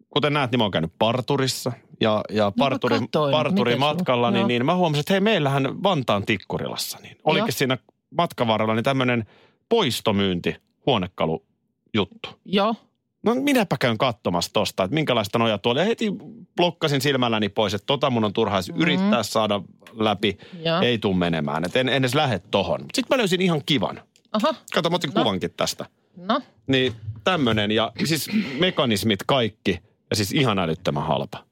kuten 0.09 0.33
näet, 0.33 0.51
niin 0.51 0.59
mä 0.59 0.63
oon 0.63 0.71
käynyt 0.71 0.91
parturissa. 0.99 1.71
Ja, 2.01 2.21
ja 2.29 2.51
parturi, 2.57 2.95
No 2.95 3.01
katsoin. 3.01 3.31
parturi 3.31 3.75
matkalla, 3.75 4.31
niin, 4.31 4.47
niin 4.47 4.65
mä 4.65 4.75
huomasin, 4.75 4.99
että 4.99 5.13
hei 5.13 5.19
meillähän 5.21 5.83
Vantaan 5.83 6.25
Tikkurilassa, 6.25 6.97
niin 7.01 7.17
olikin 7.23 7.41
Joo. 7.41 7.51
siinä 7.51 7.77
matkan 8.17 8.47
varrella 8.47 8.75
niin 8.75 8.83
tämmöinen 8.83 9.25
poistomyynti 9.69 10.55
huonekalujuttu. 10.85 12.29
Joo. 12.45 12.75
No 13.23 13.35
minäpä 13.35 13.75
käyn 13.79 13.97
katsomassa 13.97 14.53
tosta, 14.53 14.83
että 14.83 14.93
minkälaista 14.95 15.39
nojatuolia. 15.39 15.83
Heti 15.83 16.11
blokkasin 16.55 17.01
silmälläni 17.01 17.49
pois, 17.49 17.73
että 17.73 17.85
tota 17.85 18.09
mun 18.09 18.23
on 18.23 18.33
turha 18.33 18.55
edes 18.57 18.67
Mm-hmm. 18.69 18.81
yrittää 18.81 19.23
saada 19.23 19.61
läpi. 19.93 20.37
Joo. 20.65 20.81
Ei 20.81 20.97
tuu 20.97 21.13
menemään, 21.13 21.65
että 21.65 21.79
en, 21.79 21.89
en 21.89 21.95
edes 21.95 22.15
lähde 22.15 22.39
tohon. 22.51 22.79
Sitten 22.93 23.15
mä 23.15 23.17
löysin 23.17 23.41
ihan 23.41 23.61
kivan. 23.65 24.01
Aha, 24.31 24.55
Kato, 24.73 24.89
mä 24.89 24.95
otin 24.95 25.11
No. 25.15 25.21
kuvankin 25.23 25.51
tästä. 25.57 25.85
no. 26.17 26.41
Niin 26.67 26.93
tämmönen 27.23 27.71
ja 27.71 27.91
siis 28.05 28.29
mekanismit 28.59 29.19
kaikki 29.25 29.79
ja 30.09 30.15
siis 30.15 30.31
ihan 30.31 30.59
älyttömän 30.59 31.03
halpa. 31.07 31.43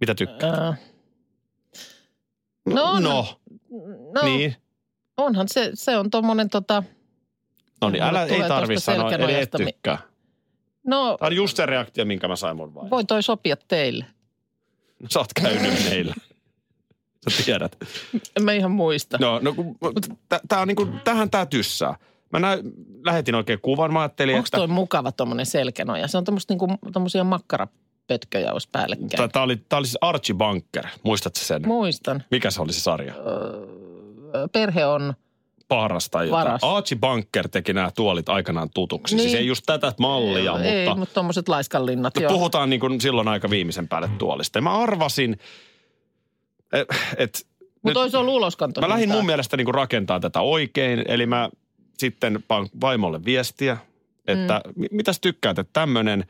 Mitä 0.00 0.14
tykkää? 0.14 0.50
Ää. 0.50 0.76
No, 2.66 2.84
on- 2.84 3.02
no, 3.02 3.40
no 4.14 4.22
niin. 4.24 4.56
onhan 5.16 5.48
se, 5.48 5.70
se 5.74 5.96
on 5.96 6.10
tommonen 6.10 6.50
tota, 6.50 6.82
No 7.80 7.90
niin, 7.90 8.02
älä, 8.02 8.24
ei 8.24 8.48
tarvi 8.48 8.80
sanoa, 8.80 9.10
eli 9.12 9.34
et 9.34 9.50
mi- 9.58 9.64
tykkää. 9.64 9.98
no 10.86 11.16
Tämä 11.18 11.26
on 11.26 11.36
just 11.36 11.56
se 11.56 11.66
reaktio, 11.66 12.04
minkä 12.04 12.28
mä 12.28 12.36
sain 12.36 12.56
mun 12.56 12.74
vai. 12.74 12.90
voi 12.90 13.04
toi 13.04 13.22
sopia 13.22 13.56
teille. 13.68 14.04
Sä 15.10 15.18
oot 15.18 15.32
käynyt 15.42 15.84
meillä. 15.90 16.14
Sä 17.30 17.42
tiedät. 17.44 17.76
Mä 18.42 18.52
ihan 18.52 18.70
muista. 18.70 19.18
No, 19.20 19.38
no 19.42 19.54
kun, 19.54 19.76
t- 20.28 20.48
tää 20.48 20.60
on 20.60 20.68
niinku, 20.68 20.88
tähän 21.04 21.30
tää 21.30 21.46
tyssää. 21.46 21.94
Mä 22.32 22.38
näin, 22.38 22.60
lähetin 23.04 23.34
oikein 23.34 23.60
kuvan, 23.60 23.92
mä 23.92 24.00
ajattelin, 24.00 24.34
Onko 24.36 24.46
että 24.46 24.56
toi 24.56 24.66
mukava 24.66 25.12
tommonen 25.12 25.46
selkänoja? 25.46 26.08
Se 26.08 26.18
on 26.18 26.24
niinku, 26.48 26.68
tommosia 26.92 27.24
makkarapötköjä 27.24 27.85
olisi 28.52 28.68
päällekkäin. 28.72 29.30
tää, 29.30 29.42
oli, 29.42 29.56
tää 29.56 29.78
oli 29.78 29.86
siis 29.86 29.98
Archie 30.00 30.36
Bunker. 30.36 30.86
Muistatko 31.02 31.40
sen? 31.40 31.62
Muistan. 31.66 32.22
Mikä 32.30 32.50
se 32.50 32.62
oli 32.62 32.72
se 32.72 32.80
sarja? 32.80 33.14
Ö, 33.14 34.48
Perhe 34.52 34.86
on, 34.86 35.14
Paras 35.68 36.10
tai 36.10 36.26
jotain. 36.26 36.44
Varas. 36.44 36.64
Archie 36.64 36.98
Bunker 36.98 37.48
teki 37.48 37.72
nämä 37.72 37.90
tuolit 37.90 38.28
aikanaan 38.28 38.70
tutuksi. 38.74 39.16
Niin. 39.16 39.22
Siis 39.22 39.32
Niin. 39.32 39.40
ei 39.40 39.46
just 39.46 39.62
tätä 39.66 39.92
mallia, 39.98 40.58
ei, 40.62 40.84
mutta... 40.84 40.98
mutta 40.98 41.14
tommoset 41.14 41.48
laiskanlinnat. 41.48 42.14
Joo. 42.20 42.32
puhutaan 42.32 42.70
niin 42.70 42.80
kuin 42.80 43.00
silloin 43.00 43.28
aika 43.28 43.50
viimeisen 43.50 43.88
päälle 43.88 44.10
tuolista. 44.18 44.58
Ja 44.58 44.62
mä 44.62 44.78
arvasin, 44.78 45.38
et, 46.72 46.88
et, 47.16 47.46
Mutta 47.82 48.00
olisi 48.00 48.16
ollut 48.16 48.34
uloskanto. 48.34 48.80
mä 48.80 48.88
lähdin 48.88 49.08
mun 49.08 49.26
mielestä 49.26 49.56
niin 49.56 49.64
kuin 49.64 49.74
rakentaa 49.74 50.20
tätä 50.20 50.40
oikein. 50.40 51.04
Eli 51.08 51.26
mä 51.26 51.48
sitten 51.98 52.44
vaimolle 52.80 53.24
viestiä, 53.24 53.76
että 54.26 54.60
mm. 54.76 54.84
mitäs 54.90 55.20
tykkäät, 55.20 55.58
että 55.58 55.72
tämmöinen, 55.72 56.24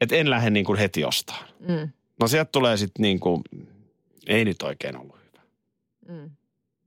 että 0.00 0.16
en 0.16 0.30
lähde 0.30 0.50
niin 0.50 0.64
kuin 0.64 0.78
heti 0.78 1.04
ostaa. 1.04 1.44
Mm, 1.68 1.88
No 2.20 2.28
sieltä 2.28 2.48
tulee 2.52 2.76
sitten 2.76 3.02
niin 3.02 3.20
kuin, 3.20 3.42
ei 4.26 4.44
nyt 4.44 4.62
oikein 4.62 4.96
ollut 4.96 5.16
hyvä. 5.16 5.42
mm. 6.08 6.30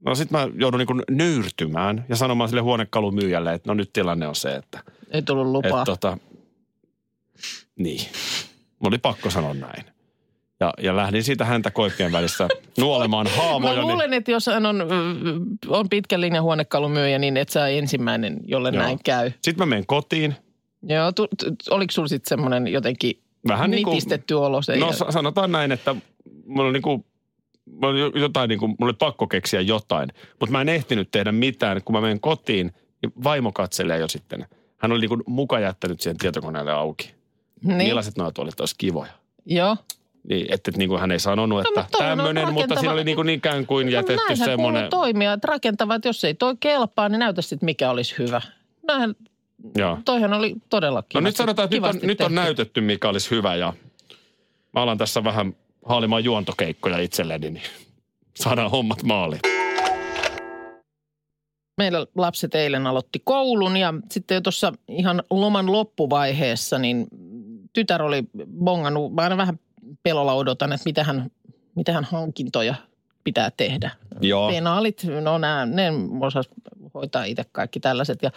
No 0.04 0.14
sitten 0.14 0.40
mä 0.40 0.48
joudun 0.58 0.78
niin 0.78 0.86
kuin 0.86 1.02
nöyrtymään 1.10 2.04
ja 2.08 2.16
sanomaan 2.16 2.48
sille 2.48 2.60
huonekalumyyjälle, 2.62 3.54
että 3.54 3.70
no 3.70 3.74
nyt 3.74 3.92
tilanne 3.92 4.28
on 4.28 4.34
se, 4.34 4.54
että, 4.56 4.82
Ei 5.10 5.22
tullut 5.22 5.46
lupaa. 5.46 5.82
että 5.82 5.84
tota, 5.92 6.18
niin. 7.78 8.00
Mulla 8.78 8.88
oli 8.88 8.98
pakko 8.98 9.30
sanoa 9.30 9.54
näin. 9.54 9.84
Ja, 10.60 10.72
ja 10.82 10.96
lähdin 10.96 11.24
siitä 11.24 11.44
häntä 11.44 11.70
koipien 11.70 12.12
välissä 12.12 12.48
nuolemaan 12.78 13.26
haavoja. 13.36 13.74
Mä 13.74 13.82
luulen, 13.82 14.12
että 14.12 14.30
jos 14.30 14.46
hän 14.46 14.66
on, 14.66 14.84
on 15.68 15.88
pitkän 15.88 16.20
linjan 16.20 16.42
huonekalumyyjä, 16.42 17.18
niin 17.18 17.36
et 17.36 17.48
sä 17.48 17.68
ensimmäinen, 17.68 18.40
jolle 18.44 18.70
Joo. 18.70 18.82
näin 18.82 18.98
käy. 19.04 19.30
Sitten 19.42 19.58
mä 19.58 19.66
menen 19.66 19.86
kotiin. 19.86 20.34
Joo, 20.82 21.12
tu, 21.12 21.26
tu, 21.38 21.46
oliko 21.70 21.90
sulla 21.90 22.08
sitten 22.08 22.28
semmoinen 22.28 22.68
jotenkin 22.68 23.22
Vähän 23.48 23.70
niin 23.70 23.84
kuin, 23.84 23.94
nitistetty 23.94 24.34
olo 24.34 24.62
sen 24.62 24.80
no 24.80 24.92
sa- 24.92 25.10
sanotaan 25.12 25.52
näin, 25.52 25.72
että 25.72 25.96
mulla 26.46 26.62
oli 26.64 26.72
niin 26.72 26.82
kuin, 26.82 27.04
mulla 27.66 27.88
oli 27.88 28.20
jotain 28.20 28.48
niin 28.48 28.58
kuin, 28.58 28.70
mulla 28.78 28.90
oli 28.90 28.96
pakko 28.98 29.26
keksiä 29.26 29.60
jotain. 29.60 30.08
Mutta 30.40 30.52
mä 30.52 30.60
en 30.60 30.68
ehtinyt 30.68 31.08
tehdä 31.10 31.32
mitään. 31.32 31.82
Kun 31.84 31.94
mä 31.94 32.00
menen 32.00 32.20
kotiin, 32.20 32.72
niin 33.02 33.12
vaimo 33.24 33.52
katselee 33.52 33.98
jo 33.98 34.08
sitten. 34.08 34.46
Hän 34.78 34.92
oli 34.92 35.00
niin 35.00 35.08
kuin 35.08 35.22
muka 35.26 35.58
jättänyt 35.60 36.00
siihen 36.00 36.18
tietokoneelle 36.18 36.72
auki. 36.72 37.14
niin. 37.64 37.76
Millaiset 37.76 38.16
noita 38.18 38.32
tuolit 38.32 38.60
olisi 38.60 38.74
kivoja. 38.78 39.12
Joo. 39.46 39.76
Niin, 40.28 40.42
että, 40.42 40.54
että 40.54 40.78
niin 40.78 40.88
kuin 40.88 41.00
hän 41.00 41.10
ei 41.12 41.18
sanonut, 41.18 41.56
No, 41.56 41.60
että 41.60 41.80
on 41.80 41.86
tämmöinen, 41.98 42.52
mutta 42.52 42.74
siinä 42.76 42.92
oli 42.92 43.04
niin 43.04 43.16
kuin 43.16 43.28
ikään 43.28 43.66
kuin 43.66 43.88
jätetty 43.88 44.16
no, 44.16 44.22
näinhän 44.28 44.48
semmoinen. 44.48 44.90
toimia, 44.90 45.32
että 45.32 45.46
rakentava, 45.48 45.94
että 45.94 46.08
jos 46.08 46.24
ei 46.24 46.34
toi 46.34 46.54
kelpaa, 46.60 47.08
niin 47.08 47.18
näytä 47.18 47.42
sitten 47.42 47.64
mikä 47.66 47.90
olisi 47.90 48.14
hyvä. 48.18 48.40
Näinhän, 48.88 49.14
Joo. 49.78 49.98
toihan 50.04 50.32
oli 50.32 50.54
todella 50.68 50.98
No 50.98 51.04
kivasti, 51.08 51.28
nyt 51.28 51.36
sanotaan, 51.36 51.64
että 51.64 51.76
nyt 51.76 52.02
on, 52.02 52.08
nyt 52.08 52.20
on 52.20 52.34
näytetty, 52.34 52.80
mikä 52.80 53.08
olisi 53.08 53.30
hyvä 53.30 53.54
ja 53.56 53.72
mä 54.72 54.82
alan 54.82 54.98
tässä 54.98 55.24
vähän 55.24 55.56
haalimaan 55.84 56.24
juontokeikkoja 56.24 56.98
itselleni, 56.98 57.50
niin 57.50 57.64
saadaan 58.36 58.70
hommat 58.70 59.02
maaliin. 59.02 59.40
Meillä 61.78 62.06
lapset 62.14 62.54
eilen 62.54 62.86
aloitti 62.86 63.22
koulun 63.24 63.76
ja 63.76 63.94
sitten 64.10 64.34
jo 64.34 64.40
tuossa 64.40 64.72
ihan 64.88 65.22
loman 65.30 65.72
loppuvaiheessa, 65.72 66.78
niin 66.78 67.06
tytär 67.72 68.02
oli 68.02 68.22
bongannut, 68.64 69.14
mä 69.14 69.22
aina 69.22 69.36
vähän 69.36 69.58
pelolla 70.02 70.32
odotan, 70.32 70.72
että 70.72 70.84
mitähän, 70.84 71.30
mitähän 71.74 72.04
hankintoja 72.04 72.74
pitää 73.24 73.50
tehdä. 73.56 73.90
Joo. 74.20 74.50
Penaalit, 74.50 75.06
no 75.22 75.38
nämä, 75.38 75.66
ne 75.66 75.90
osas 76.20 76.48
hoitaa 76.94 77.24
itse 77.24 77.44
kaikki 77.52 77.80
tällaiset. 77.80 78.22
Ja, 78.22 78.30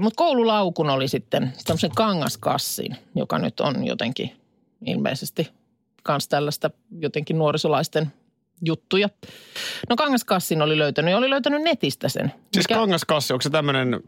mutta 0.00 0.16
koululaukun 0.16 0.90
oli 0.90 1.08
sitten 1.08 1.52
tämmöisen 1.66 1.90
kangaskassin, 1.96 2.96
joka 3.14 3.38
nyt 3.38 3.60
on 3.60 3.86
jotenkin 3.86 4.36
ilmeisesti 4.86 5.50
kans 6.02 6.28
tällaista 6.28 6.70
jotenkin 7.00 7.38
nuorisolaisten 7.38 8.12
juttuja. 8.64 9.08
No 9.88 9.96
kangaskassin 9.96 10.62
oli 10.62 10.78
löytänyt 10.78 11.10
ja 11.10 11.18
oli 11.18 11.30
löytänyt 11.30 11.62
netistä 11.62 12.08
sen. 12.08 12.32
Siis 12.52 12.66
kangaskassi, 12.66 13.32
onko 13.32 13.42
se 13.42 13.50
tämmöinen, 13.50 14.00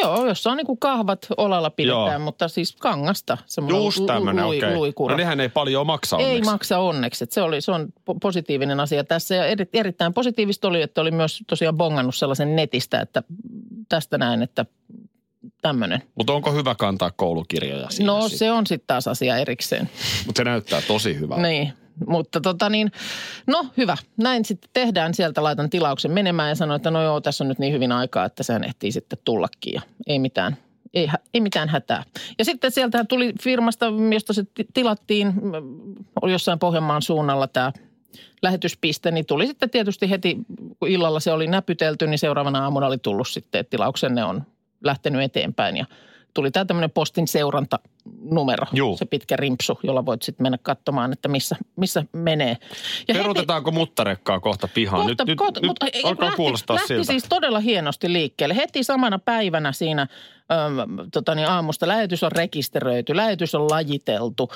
Joo, 0.00 0.26
jossa 0.26 0.50
on 0.50 0.56
niinku 0.56 0.76
kahvat 0.76 1.26
olalla 1.36 1.70
pidetään, 1.70 2.10
Joo. 2.10 2.18
mutta 2.18 2.48
siis 2.48 2.76
kangasta. 2.76 3.38
just 3.68 4.06
tämmöinen, 4.06 4.44
okei. 4.44 4.74
luikura. 4.74 5.12
No 5.14 5.18
nehän 5.18 5.40
ei 5.40 5.48
paljon 5.48 5.86
maksa 5.86 6.16
Ei 6.18 6.24
onneksi. 6.24 6.50
maksa 6.50 6.78
onneksi. 6.78 7.26
Se, 7.30 7.42
oli, 7.42 7.60
se 7.60 7.72
on 7.72 7.92
po- 8.10 8.18
positiivinen 8.22 8.80
asia 8.80 9.04
tässä. 9.04 9.34
Ja 9.34 9.46
eri, 9.46 9.66
erittäin 9.72 10.14
positiivista 10.14 10.68
oli, 10.68 10.82
että 10.82 11.00
oli 11.00 11.10
myös 11.10 11.42
tosiaan 11.46 11.76
bongannut 11.76 12.14
sellaisen 12.14 12.56
netistä, 12.56 13.00
että 13.00 13.22
tästä 13.88 14.18
näin, 14.18 14.42
että 14.42 14.66
tämmöinen. 15.62 16.02
Mutta 16.14 16.32
onko 16.32 16.52
hyvä 16.52 16.74
kantaa 16.74 17.10
koulukirjoja 17.10 17.90
siinä 17.90 18.12
No 18.12 18.22
sitten? 18.22 18.38
se 18.38 18.52
on 18.52 18.66
sitten 18.66 18.86
taas 18.86 19.08
asia 19.08 19.36
erikseen. 19.36 19.90
Mutta 20.26 20.40
se 20.40 20.44
näyttää 20.44 20.80
tosi 20.82 21.18
hyvältä. 21.20 21.42
Niin, 21.42 21.72
mutta 22.06 22.40
tota 22.40 22.68
niin, 22.70 22.92
no 23.46 23.66
hyvä. 23.76 23.96
Näin 24.16 24.44
sitten 24.44 24.70
tehdään. 24.72 25.14
Sieltä 25.14 25.42
laitan 25.42 25.70
tilauksen 25.70 26.10
menemään 26.10 26.48
ja 26.48 26.54
sanoin, 26.54 26.76
että 26.76 26.90
no 26.90 27.02
joo, 27.02 27.20
tässä 27.20 27.44
on 27.44 27.48
nyt 27.48 27.58
niin 27.58 27.72
hyvin 27.72 27.92
aikaa, 27.92 28.24
että 28.24 28.42
sehän 28.42 28.64
ehtii 28.64 28.92
sitten 28.92 29.18
tullakin 29.24 29.72
ja 29.74 29.82
ei 30.06 30.18
mitään. 30.18 30.56
Ei, 30.94 31.08
ei 31.34 31.40
mitään 31.40 31.68
hätää. 31.68 32.02
Ja 32.38 32.44
sitten 32.44 32.70
sieltä 32.72 33.04
tuli 33.04 33.32
firmasta, 33.42 33.86
josta 34.12 34.32
se 34.32 34.44
ti- 34.54 34.66
tilattiin, 34.74 35.32
oli 36.22 36.32
jossain 36.32 36.58
Pohjanmaan 36.58 37.02
suunnalla 37.02 37.46
tämä 37.48 37.72
lähetyspiste, 38.42 39.10
niin 39.10 39.26
tuli 39.26 39.46
sitten 39.46 39.70
tietysti 39.70 40.10
heti, 40.10 40.36
kun 40.80 40.88
illalla 40.88 41.20
se 41.20 41.32
oli 41.32 41.46
näpytelty, 41.46 42.06
niin 42.06 42.18
seuraavana 42.18 42.64
aamuna 42.64 42.86
oli 42.86 42.98
tullut 42.98 43.28
sitten, 43.28 43.58
että 43.58 43.70
tilauksenne 43.70 44.24
on 44.24 44.42
lähtenyt 44.84 45.22
eteenpäin 45.22 45.76
ja 45.76 45.84
tuli 46.34 46.50
tämä 46.50 46.64
tämmöinen 46.64 46.90
postin 46.90 47.28
seurantanumero, 47.28 48.66
Juu. 48.72 48.96
se 48.96 49.04
pitkä 49.04 49.36
rimpsu, 49.36 49.78
jolla 49.82 50.06
voit 50.06 50.22
sitten 50.22 50.44
mennä 50.44 50.58
katsomaan, 50.62 51.12
että 51.12 51.28
missä, 51.28 51.56
missä 51.76 52.04
menee. 52.12 52.56
Ja 53.08 53.14
Peruutetaanko 53.14 53.70
muttarekkaa 53.70 54.40
kohta 54.40 54.68
pihaan? 54.74 55.06
Kohta, 55.06 55.22
nyt 55.24 55.28
nyt, 55.28 55.38
kohta, 55.38 55.60
nyt 55.60 55.68
mutta 55.68 55.86
ei, 55.92 56.02
alkaa 56.02 56.26
lähti, 56.26 56.36
kuulostaa 56.36 56.74
lähti 56.76 56.88
siltä. 56.88 57.04
siis 57.04 57.24
todella 57.28 57.60
hienosti 57.60 58.12
liikkeelle. 58.12 58.56
Heti 58.56 58.84
samana 58.84 59.18
päivänä 59.18 59.72
siinä 59.72 60.02
äm, 60.02 61.08
tota 61.12 61.34
niin, 61.34 61.48
aamusta 61.48 61.88
lähetys 61.88 62.22
on 62.22 62.32
rekisteröity, 62.32 63.16
lähetys 63.16 63.54
on 63.54 63.70
lajiteltu. 63.70 64.50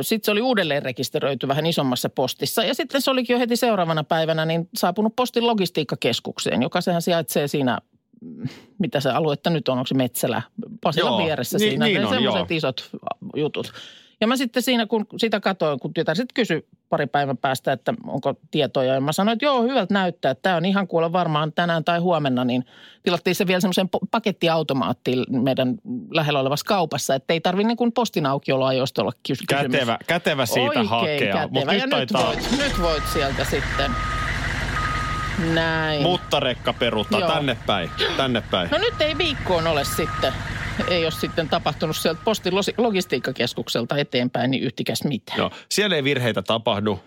Sitten 0.00 0.24
se 0.24 0.30
oli 0.30 0.40
uudelleen 0.40 0.82
rekisteröity 0.82 1.48
vähän 1.48 1.66
isommassa 1.66 2.08
postissa. 2.08 2.64
Ja 2.64 2.74
sitten 2.74 3.02
se 3.02 3.10
olikin 3.10 3.34
jo 3.34 3.40
heti 3.40 3.56
seuraavana 3.56 4.04
päivänä 4.04 4.46
niin 4.46 4.68
saapunut 4.74 5.16
postin 5.16 5.46
logistiikkakeskukseen, 5.46 6.62
joka 6.62 6.80
sehän 6.80 7.02
sijaitsee 7.02 7.48
siinä 7.48 7.78
mitä 8.78 9.00
se 9.00 9.10
aluetta 9.10 9.50
nyt 9.50 9.68
on, 9.68 9.78
onko 9.78 9.86
se 9.86 9.94
Metsälä, 9.94 10.42
Pasilan 10.80 11.10
Joo, 11.12 11.24
vieressä 11.26 11.58
niin- 11.58 11.70
siinä, 11.70 11.84
niin 11.84 12.04
on, 12.04 12.14
semmoiset 12.14 12.50
joo. 12.50 12.56
isot 12.56 12.90
jutut. 13.36 13.72
Ja 14.20 14.26
mä 14.26 14.36
sitten 14.36 14.62
siinä, 14.62 14.86
kun 14.86 15.06
sitä 15.16 15.40
katoin, 15.40 15.80
kun 15.80 15.94
tytär 15.94 16.16
sitten 16.16 16.34
kysyi 16.34 16.66
pari 16.88 17.06
päivän 17.06 17.36
päästä, 17.36 17.72
että 17.72 17.94
onko 18.06 18.34
tietoja. 18.50 18.94
Ja 18.94 19.00
mä 19.00 19.12
sanoin, 19.12 19.32
että 19.32 19.44
joo, 19.44 19.62
hyvältä 19.62 19.94
näyttää, 19.94 20.30
että 20.30 20.42
tämä 20.42 20.56
on 20.56 20.64
ihan 20.64 20.88
kuulla 20.88 21.12
varmaan 21.12 21.52
tänään 21.52 21.84
tai 21.84 21.98
huomenna. 21.98 22.44
Niin 22.44 22.64
tilattiin 23.02 23.34
se 23.34 23.46
vielä 23.46 23.60
semmoisen 23.60 23.88
pakettiautomaattiin 24.10 25.24
meidän 25.42 25.78
lähellä 26.10 26.40
olevassa 26.40 26.64
kaupassa, 26.66 27.14
että 27.14 27.34
ei 27.34 27.40
tarvitse 27.40 27.68
niin 27.68 27.76
kuin 27.76 27.92
postin 27.92 28.26
aukioloajoista 28.26 29.02
olla 29.02 29.12
kys- 29.12 29.44
kysymys. 29.48 29.72
Kätevä, 29.72 29.98
kätevä 30.06 30.46
siitä 30.46 30.68
Oikein 30.68 30.88
hakea. 30.88 31.18
kätevä. 31.18 31.48
Mutta 31.50 31.74
ja 31.74 31.86
nyt 31.86 31.90
taitaa 31.90 32.26
voit, 32.26 32.50
nyt 32.58 32.82
voit 32.82 33.02
sieltä 33.12 33.44
sitten. 33.44 33.90
Näin. 35.54 36.02
muttarekka 36.02 36.72
peruuttaa 36.72 37.20
Joo. 37.20 37.30
tänne 37.32 37.56
päin. 37.66 37.90
Tänne 38.16 38.42
päin. 38.50 38.70
No 38.70 38.78
nyt 38.78 39.00
ei 39.00 39.18
viikkoon 39.18 39.66
ole 39.66 39.84
sitten, 39.84 40.32
ei 40.88 41.04
ole 41.04 41.10
sitten 41.10 41.48
tapahtunut 41.48 41.96
sieltä 41.96 42.20
postin 42.24 42.52
logistiikkakeskukselta 42.78 43.96
eteenpäin 43.96 44.50
niin 44.50 44.62
yhtikäs 44.62 45.04
mitään. 45.04 45.38
Joo. 45.38 45.50
Siellä 45.68 45.96
ei 45.96 46.04
virheitä 46.04 46.42
tapahdu. 46.42 47.00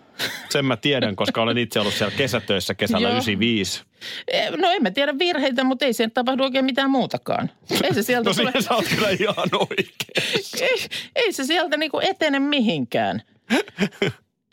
Sen 0.50 0.64
mä 0.64 0.76
tiedän, 0.76 1.16
koska 1.16 1.42
olen 1.42 1.58
itse 1.58 1.80
ollut 1.80 1.94
siellä 1.94 2.16
kesätöissä 2.16 2.74
kesällä 2.74 3.08
Joo. 3.08 3.12
95. 3.12 3.82
Eh, 4.28 4.50
No 4.50 4.70
emme 4.70 4.90
tiedä 4.90 5.18
virheitä, 5.18 5.64
mutta 5.64 5.84
ei 5.84 5.92
siellä 5.92 6.10
tapahdu 6.14 6.42
oikein 6.42 6.64
mitään 6.64 6.90
muutakaan. 6.90 7.50
Ei 7.82 7.94
se 7.94 8.02
sieltä, 8.02 8.30
No 8.30 8.34
tule, 8.34 8.52
sä 8.62 8.74
oot 8.74 8.84
kyllä 8.88 9.08
ihan 9.10 9.48
oikein. 9.52 10.42
ei, 10.60 10.88
ei 11.16 11.32
se 11.32 11.44
sieltä 11.44 11.76
niinku 11.76 12.00
etene 12.02 12.38
mihinkään. 12.38 13.22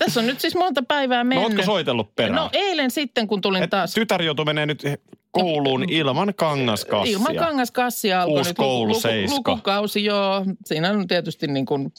Tässä 0.06 0.20
on 0.20 0.26
nyt 0.28 0.40
siis 0.42 0.56
monta 0.56 0.82
päivää 0.88 1.24
No 1.24 1.28
mennyt. 1.28 1.48
ootko 1.48 1.64
soitellut 1.64 2.16
perään? 2.16 2.36
No 2.36 2.50
eilen 2.54 2.92
sitten, 2.92 3.28
kun 3.28 3.42
tulin 3.42 3.64
Et 3.64 3.70
taas. 3.70 3.94
tytär 3.94 4.22
joutuu 4.22 4.46
menee 4.46 4.66
nyt 4.66 4.84
kouluun 5.32 5.90
ilman 5.90 6.34
kangaskassia. 6.36 7.14
Ilman 7.18 7.36
kangaskassia 7.36 8.22
alkoi 8.22 8.38
Uusi 8.38 8.50
nyt 8.50 8.58
koulu, 8.58 8.88
luku, 8.88 9.00
seiska. 9.00 9.36
lukukausi, 9.38 10.06
joo. 10.06 10.46
Siinä 10.66 10.90
on 10.92 11.08
tietysti 11.08 11.48
niin 11.48 11.66
kuin 11.66 11.94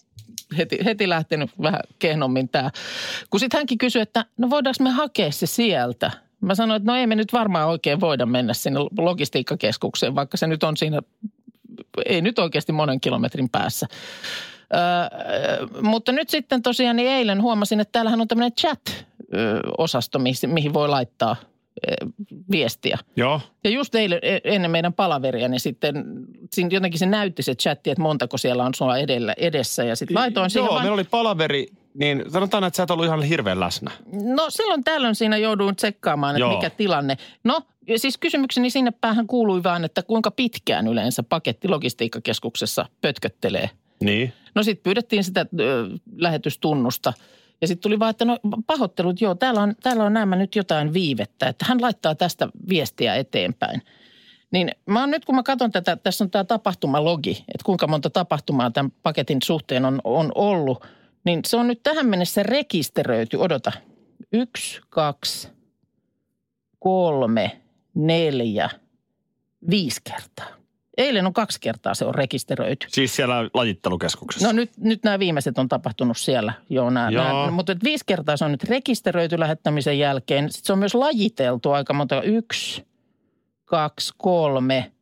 heti, 0.59 0.79
heti 0.85 1.09
lähtenyt 1.09 1.51
vähän 1.63 1.81
kehnommin 1.99 2.49
tämä. 2.49 2.71
Kun 3.31 3.41
sitten 3.41 3.59
hänkin 3.59 3.79
kysyi, 3.79 4.03
että 4.03 4.25
no 4.39 4.51
voidaanko 4.51 4.85
me 4.85 4.91
hakea 4.91 5.33
se 5.33 5.47
sieltä? 5.47 6.11
Mä 6.41 6.55
sanoin, 6.55 6.77
että 6.77 6.93
no 6.93 6.99
ei 6.99 7.07
me 7.07 7.15
nyt 7.15 7.33
varmaan 7.33 7.69
oikein 7.69 8.01
voida 8.01 8.27
mennä 8.27 8.55
sinne 8.55 8.81
logistiikkakeskukseen, 8.99 10.15
vaikka 10.15 10.37
se 10.37 10.47
nyt 10.47 10.63
on 10.65 10.77
siinä, 10.77 11.01
ei 12.07 12.23
nyt 12.23 12.39
oikeasti 12.39 12.73
monen 12.73 13.01
kilometrin 13.01 13.49
päässä. 13.49 13.87
Öö, 14.75 15.83
mutta 15.83 16.13
nyt 16.13 16.31
sitten 16.31 16.63
tosiaan 16.63 16.97
niin 16.97 17.09
eilen 17.11 17.43
huomasin, 17.43 17.81
että 17.81 17.93
täällähän 17.93 18.21
on 18.21 18.29
tämmöinen 18.29 18.53
chat-osasto, 18.61 20.19
mihin, 20.19 20.37
mihin 20.47 20.75
voi 20.75 20.89
laittaa 20.89 21.37
viestiä. 22.51 22.99
Joo. 23.17 23.41
Ja 23.65 23.71
just 23.71 23.95
eilen, 23.95 24.19
e- 24.23 24.41
ennen 24.45 24.71
meidän 24.71 24.93
palaveria, 24.93 25.49
niin 25.49 25.61
sitten 25.61 26.05
siinä 26.51 26.71
jotenkin 26.73 26.99
se 26.99 27.07
näytti 27.07 27.43
se 27.43 27.55
chatti, 27.55 27.91
että 27.91 28.03
montako 28.03 28.39
siellä 28.39 28.65
on 28.65 28.75
sua 28.75 28.97
edellä, 28.97 29.35
edessä. 29.37 29.85
Ja 29.85 29.97
sitten 29.97 30.15
laitoin 30.15 30.51
siihen 30.51 30.67
Joo, 30.67 30.75
vaan, 30.75 30.83
meillä 30.83 30.95
oli 30.95 31.05
palaveri, 31.05 31.67
niin 31.95 32.25
sanotaan, 32.29 32.65
että 32.65 32.77
sä 32.77 32.83
et 32.83 32.91
ollut 32.91 33.07
ihan 33.07 33.23
hirveän 33.23 33.61
läsnä. 33.61 33.91
no 34.13 34.51
silloin 34.51 34.85
tällöin 34.85 35.15
siinä 35.15 35.37
jouduin 35.37 35.77
tsekkaamaan, 35.77 36.37
että 36.37 36.41
Joo. 36.41 36.55
mikä 36.55 36.71
tilanne. 36.71 37.17
No 37.45 37.61
siis 37.97 38.19
kysymykseni 38.19 38.71
sinne 38.71 38.91
päähän 38.91 39.27
kuului 39.27 39.63
vaan, 39.63 39.85
että 39.85 40.03
kuinka 40.03 40.31
pitkään 40.31 40.87
yleensä 40.89 41.23
paketti 41.23 41.69
logistiikkakeskuksessa 41.69 42.87
pötköttelee. 43.01 43.71
Niin. 44.05 44.33
No 44.55 44.63
sitten 44.63 44.83
pyydettiin 44.83 45.25
sitä 45.25 45.47
ö, 45.61 45.89
lähetystunnusta. 46.17 47.13
Ja 47.61 47.69
sitten 47.69 47.83
tuli 47.83 47.99
vaan, 47.99 48.11
että 48.11 48.25
no 48.25 48.39
pahoittelut, 48.67 49.21
joo, 49.21 49.35
täällä 49.35 49.63
on, 49.63 49.75
täällä 49.83 50.05
on 50.05 50.13
nämä 50.13 50.37
nyt 50.37 50.57
jotain 50.57 50.93
viivettä, 50.93 51.49
että 51.49 51.65
hän 51.69 51.81
laittaa 51.83 52.15
tästä 52.15 52.49
viestiä 52.69 53.15
eteenpäin. 53.15 53.83
Niin 54.51 54.71
mä 54.87 55.01
oon 55.01 55.11
nyt, 55.11 55.25
kun 55.25 55.35
mä 55.35 55.43
katson 55.43 55.71
tätä, 55.71 55.97
tässä 55.97 56.25
on 56.25 56.31
tämä 56.31 56.45
tapahtumalogi, 56.45 57.31
että 57.31 57.65
kuinka 57.65 57.87
monta 57.87 58.11
tapahtumaa 58.11 58.71
tämän 58.71 58.93
paketin 59.03 59.39
suhteen 59.45 59.85
on, 59.85 60.01
on 60.05 60.33
ollut, 60.35 60.87
niin 61.25 61.41
se 61.47 61.57
on 61.57 61.67
nyt 61.67 61.83
tähän 61.83 62.07
mennessä 62.07 62.43
rekisteröity. 62.43 63.37
Odota. 63.37 63.73
Yksi, 64.33 64.81
kaksi, 64.91 65.49
kolme, 66.79 67.61
neljä, 67.95 68.71
viisi 69.71 70.01
kertaa. 70.05 70.62
Eilen 70.97 71.27
on 71.27 71.33
kaksi 71.33 71.61
kertaa 71.61 71.95
se 71.95 72.05
on 72.05 72.15
rekisteröity. 72.15 72.87
Siis 72.91 73.17
siellä 73.17 73.51
lajittelukeskuksessa. 73.55 74.47
No 74.47 74.53
nyt, 74.53 74.71
nyt 74.79 75.05
nämä 75.05 75.19
viimeiset 75.19 75.59
on 75.59 75.69
tapahtunut 75.69 76.17
siellä. 76.17 76.53
Joo, 76.71 76.91
nämä, 76.91 77.11
Joo. 77.11 77.25
nämä, 77.25 77.51
mutta 77.51 77.77
viisi 77.85 78.05
kertaa 78.07 78.37
se 78.37 78.45
on 78.45 78.51
nyt 78.51 78.65
rekisteröity 78.65 79.41
lähettämisen 79.41 79.99
jälkeen. 79.99 80.53
Sitten 80.53 80.67
se 80.67 80.73
on 80.73 80.79
myös 80.79 80.95
lajiteltu 80.95 81.71
aika 81.71 81.93
monta. 81.93 82.23
Yksi, 82.23 82.87
kaksi, 83.65 84.13
kolme, 84.19 84.93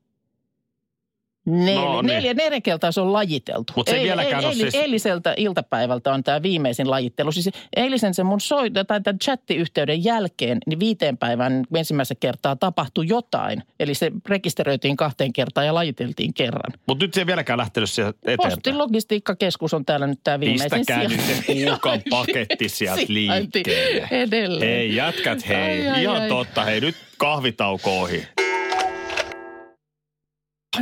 neljä. 1.46 1.80
No 1.80 2.02
niin. 2.02 2.06
neljä, 2.14 2.34
neljä 2.34 2.60
kertaa 2.60 2.92
se 2.92 3.00
on 3.00 3.12
lajiteltu. 3.12 3.72
Mut 3.76 3.88
se 3.88 3.96
ei 3.96 4.04
vieläkään 4.04 4.44
ole 4.44 4.54
siis- 4.54 4.74
Eiliseltä 4.74 5.34
iltapäivältä 5.36 6.12
on 6.12 6.24
tämä 6.24 6.42
viimeisin 6.42 6.90
lajittelu. 6.90 7.32
Siis 7.32 7.50
eilisen 7.76 8.14
se 8.14 8.22
mun 8.22 8.40
soita 8.40 8.84
tai 8.84 9.00
tämän 9.00 9.18
chattiyhteyden 9.18 10.04
jälkeen, 10.04 10.58
niin 10.66 10.80
viiteen 10.80 11.18
päivän 11.18 11.64
ensimmäistä 11.74 12.14
kertaa 12.14 12.56
tapahtui 12.56 13.08
jotain. 13.08 13.62
Eli 13.80 13.94
se 13.94 14.10
rekisteröitiin 14.28 14.96
kahteen 14.96 15.32
kertaan 15.32 15.66
ja 15.66 15.74
lajiteltiin 15.74 16.34
kerran. 16.34 16.72
Mutta 16.86 17.04
nyt 17.04 17.14
se 17.14 17.20
ei 17.20 17.26
vieläkään 17.26 17.58
lähtenyt 17.58 17.90
sieltä 17.90 18.18
Postin 18.36 18.48
eteenpäin. 18.50 18.78
logistiikkakeskus 18.78 19.74
on 19.74 19.84
täällä 19.84 20.06
nyt 20.06 20.20
tämä 20.24 20.40
viimeisin 20.40 20.70
Pistäkää 20.78 21.02
nyt 21.08 21.20
se 21.20 21.42
puukan 21.70 22.00
paketti 22.10 22.68
sieltä 22.68 23.02
liikkeelle. 23.08 24.08
Edelleen. 24.10 24.70
Hei 24.70 24.94
jätkät, 24.96 25.48
hei. 25.48 25.56
Ai, 25.80 25.88
ai, 25.88 26.02
Ihan 26.02 26.22
ai. 26.22 26.28
totta. 26.28 26.64
Hei 26.64 26.80
nyt 26.80 26.94
kahvitauko 27.18 28.00
ohi. 28.00 28.26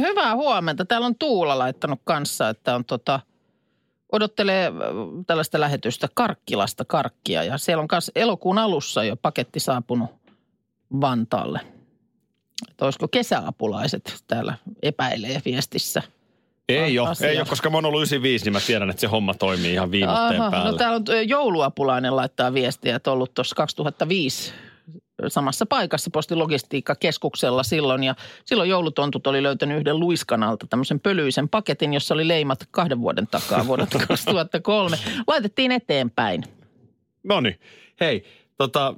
Hyvää 0.01 0.35
huomenta. 0.35 0.85
Täällä 0.85 1.07
on 1.07 1.15
Tuula 1.19 1.59
laittanut 1.59 2.01
kanssa, 2.05 2.49
että 2.49 2.75
on 2.75 2.85
tota, 2.85 3.21
odottelee 4.13 4.67
äh, 4.67 4.73
tällaista 5.27 5.61
lähetystä 5.61 6.09
Karkkilasta 6.15 6.85
karkkia. 6.85 7.45
Ja 7.45 7.59
siellä 7.59 7.83
on 7.83 7.89
myös 7.93 8.11
elokuun 8.15 8.59
alussa 8.59 9.05
jo 9.05 9.17
paketti 9.17 9.61
saapunut 9.61 10.11
Vantaalle. 11.01 11.61
Että 12.71 12.85
olisiko 12.85 13.09
kesäapulaiset 13.09 14.25
täällä 14.27 14.55
epäilee 14.83 15.43
viestissä 15.45 16.03
Ei 16.69 16.99
ole, 16.99 17.29
ei 17.29 17.39
ole, 17.39 17.47
koska 17.47 17.71
mä 17.71 17.77
oon 17.77 17.85
ollut 17.85 17.99
95, 17.99 18.45
niin 18.45 18.53
mä 18.53 18.61
tiedän, 18.61 18.91
että 18.91 19.01
se 19.01 19.07
homma 19.07 19.35
toimii 19.35 19.73
ihan 19.73 19.91
viimotteen 19.91 20.41
Aha, 20.41 20.51
päällä. 20.51 20.71
no 20.71 20.77
täällä 20.79 20.97
on 20.97 21.29
jouluapulainen 21.29 22.17
laittaa 22.17 22.55
viestiä, 22.55 22.97
että 22.97 23.11
ollut 23.11 23.35
tuossa 23.35 23.57
2005 23.57 24.53
samassa 25.29 25.67
paikassa 25.67 26.11
postilogistiikkakeskuksella 26.11 27.63
silloin. 27.63 28.05
Ja 28.05 28.15
silloin 28.45 28.71
joulutontut 28.71 29.27
oli 29.27 29.43
löytänyt 29.43 29.79
yhden 29.79 30.01
luiskanalta 30.01 30.67
tämmöisen 30.67 31.01
pölyisen 31.01 31.49
paketin, 31.49 31.95
jossa 31.95 32.15
oli 32.15 32.29
leimat 32.29 32.69
kahden 32.71 33.01
vuoden 33.01 33.27
takaa 33.27 33.67
vuodelta 33.67 33.99
2003. 34.09 34.97
Laitettiin 35.27 35.73
eteenpäin. 35.73 36.45
No 37.25 37.41
niin, 37.41 37.61
hei, 38.01 38.25
tota, 38.59 38.95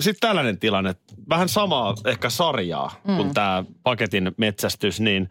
sitten 0.00 0.28
tällainen 0.28 0.58
tilanne, 0.58 0.94
vähän 1.28 1.48
samaa 1.48 1.94
ehkä 2.04 2.30
sarjaa 2.30 3.00
mm. 3.04 3.16
kuin 3.16 3.34
tämä 3.34 3.64
paketin 3.82 4.32
metsästys, 4.36 5.00
niin 5.00 5.30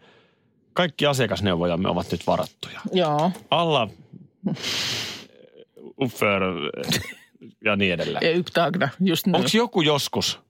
kaikki 0.72 1.06
asiakasneuvojamme 1.06 1.88
ovat 1.88 2.12
nyt 2.12 2.26
varattuja. 2.26 2.80
Joo. 2.92 3.30
Alla, 3.50 3.88
Uffer 6.02 6.42
ja 7.64 7.76
niin 7.76 7.92
edelleen. 7.92 8.36
Yptagna, 8.36 8.88
just 9.00 9.26
nyt. 9.26 9.34
Onko 9.36 9.48
joku 9.54 9.80
joskus 9.80 10.40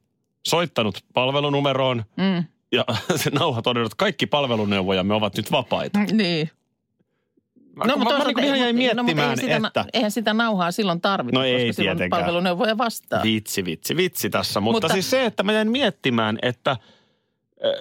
soittanut 0.47 1.05
palvelunumeroon 1.15 2.05
Mm, 2.17 2.45
ja 2.73 2.85
se 3.23 3.31
nauha 3.31 3.63
todennut, 3.63 3.93
että 3.93 4.03
kaikki 4.05 4.27
palveluneuvojamme 4.27 5.15
ovat 5.15 5.37
nyt 5.37 5.53
vapaita? 5.53 5.99
niin. 6.13 6.51
No, 7.77 7.85
mä, 7.85 7.97
mä 7.97 8.05
toisaalta- 8.11 8.41
niin 8.41 8.45
ihan 8.45 8.61
jäin 8.61 8.77
mutta- 8.77 8.95
miettimään, 8.95 8.97
no, 8.97 9.33
mutta 9.33 9.43
eihän 9.47 9.61
sitä, 9.61 9.67
että... 9.67 9.85
Eihän 9.93 10.11
sitä 10.11 10.35
nauhaa 10.35 10.71
silloin 10.73 11.01
tarvita, 11.01 11.39
No 11.39 11.45
ei 11.45 11.67
koska 11.67 11.73
silloin 11.73 11.97
tietenkään. 11.99 12.23
palveluneuvoja 12.25 12.79
vastaa. 12.79 13.23
Vitsi, 13.23 13.65
vitsi, 13.65 13.97
vitsi 13.97 14.31
tässä. 14.31 14.61
Mutta, 14.61 14.73
Mutta- 14.73 14.87
mutta 14.87 14.93
siis 14.95 15.11
se, 15.11 15.25
että 15.25 15.43
mä 15.43 15.53
jäin 15.53 15.71
miettimään, 15.71 16.39
että 16.43 16.77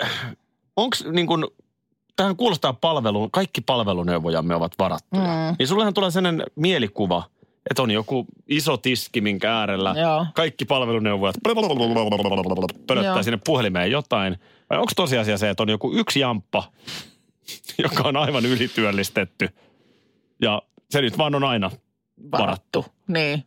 äh, 0.02 0.36
onko 0.78 0.98
niin 1.12 1.28
kuin, 1.28 1.46
tähän 2.16 2.36
kuulostaa 2.36 2.74
palveluun, 2.74 3.32
kaikki 3.32 3.62
palveluneuvojamme 3.62 4.56
ovat 4.56 4.72
varattuja. 4.80 5.24
Mm. 5.24 5.56
Niin 5.60 5.68
sullehan 5.68 5.94
tulee 5.94 6.12
sellainen 6.12 6.44
mielikuva, 6.56 7.24
että 7.70 7.82
on 7.82 7.92
joku 7.92 8.26
iso 8.48 8.78
tiski, 8.78 9.22
minkä 9.22 9.58
äärellä 9.60 9.96
Joo. 10.02 10.26
kaikki 10.34 10.66
palveluneuvojat 10.66 11.36
pölöttää 12.88 13.14
Joo. 13.14 13.24
sinne 13.24 13.40
puhelimeen 13.46 13.92
jotain. 13.92 14.38
Vai 14.70 14.80
onko 14.80 14.92
tosiasia 14.96 15.38
se, 15.38 15.50
että 15.50 15.64
on 15.64 15.70
joku 15.70 15.94
yksi 15.94 16.20
jamppa, 16.20 16.64
joka 17.84 18.04
on 18.04 18.18
aivan 18.18 18.46
ylityöllistetty 18.46 19.50
ja 20.42 20.62
se 20.90 21.02
nyt 21.02 21.18
vaan 21.18 21.36
on 21.36 21.44
aina 21.44 21.72
varattu. 22.32 22.86
Niin. 23.08 23.44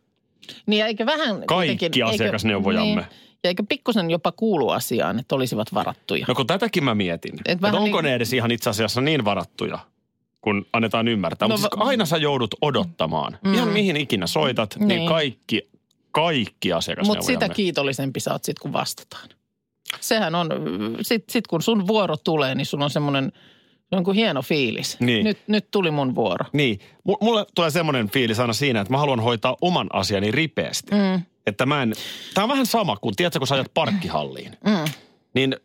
Niin 0.65 0.79
ja 0.79 0.87
eikö 0.87 1.05
vähän 1.05 1.27
Kaikki 1.29 1.45
kuitenkin- 1.53 2.03
eikö- 2.03 2.05
asiakasneuvojamme. 2.15 2.85
Niin, 2.95 3.05
ja 3.43 3.47
eikö 3.47 3.63
pikkusen 3.69 4.09
jopa 4.11 4.31
kuulu 4.31 4.69
asiaan, 4.69 5.19
että 5.19 5.35
olisivat 5.35 5.73
varattuja? 5.73 6.25
No 6.27 6.35
kun 6.35 6.47
tätäkin 6.47 6.83
mä 6.83 6.95
mietin, 6.95 7.33
Et 7.35 7.41
että 7.47 7.67
onko 7.67 7.79
niin- 8.01 8.03
ne 8.03 8.15
edes 8.15 8.33
ihan 8.33 8.51
itse 8.51 8.69
asiassa 8.69 9.01
niin 9.01 9.25
varattuja, 9.25 9.79
kun 10.41 10.65
annetaan 10.73 11.07
ymmärtää. 11.07 11.47
No 11.47 11.57
Mutta 11.57 11.69
siis 11.75 11.87
aina 11.87 12.05
sä 12.05 12.17
joudut 12.17 12.55
odottamaan. 12.61 13.37
Mm. 13.43 13.53
Ihan 13.53 13.69
mihin 13.69 13.97
ikinä 13.97 14.27
soitat, 14.27 14.75
niin, 14.79 14.87
Niin. 14.87 15.09
kaikki, 15.09 15.69
kaikki 16.11 16.67
Mutta 16.67 16.77
asiakasneuvojamme. 16.77 17.25
sitä 17.33 17.49
kiitollisempi 17.49 18.19
sä 18.19 18.31
oot 18.31 18.43
sit, 18.43 18.59
kun 18.59 18.73
vastataan. 18.73 19.29
Sehän 19.99 20.35
on, 20.35 20.49
sit, 21.01 21.23
sit 21.29 21.47
kun 21.47 21.61
sun 21.61 21.87
vuoro 21.87 22.17
tulee, 22.17 22.55
niin 22.55 22.65
sun 22.65 22.81
on 22.81 22.89
semmoinen, 22.89 23.31
se 23.89 23.95
on 23.95 24.03
kuin 24.03 24.15
hieno 24.15 24.41
fiilis. 24.41 24.99
Niin. 24.99 25.23
Nyt, 25.23 25.37
nyt 25.47 25.71
tuli 25.71 25.91
mun 25.91 26.15
vuoro. 26.15 26.45
Niin, 26.53 26.79
M- 27.07 27.25
mulle 27.25 27.45
tulee 27.55 27.71
semmoinen 27.71 28.09
fiilis 28.09 28.39
aina 28.39 28.53
siinä, 28.53 28.81
että 28.81 28.93
mä 28.93 28.97
haluan 28.97 29.19
hoitaa 29.19 29.57
oman 29.61 29.87
asiani 29.93 30.31
ripeästi. 30.31 30.91
Mm, 30.95 31.21
Että 31.47 31.65
mä 31.65 31.83
en, 31.83 31.93
tää 32.33 32.43
on 32.43 32.49
vähän 32.49 32.65
sama 32.65 32.97
kuin, 32.97 33.15
tiedätkö, 33.15 33.39
kun 33.39 33.47
sä 33.47 33.55
ajat 33.55 33.71
parkkihalliin. 33.73 34.51
mm. 34.65 34.91
Niin 35.33 35.55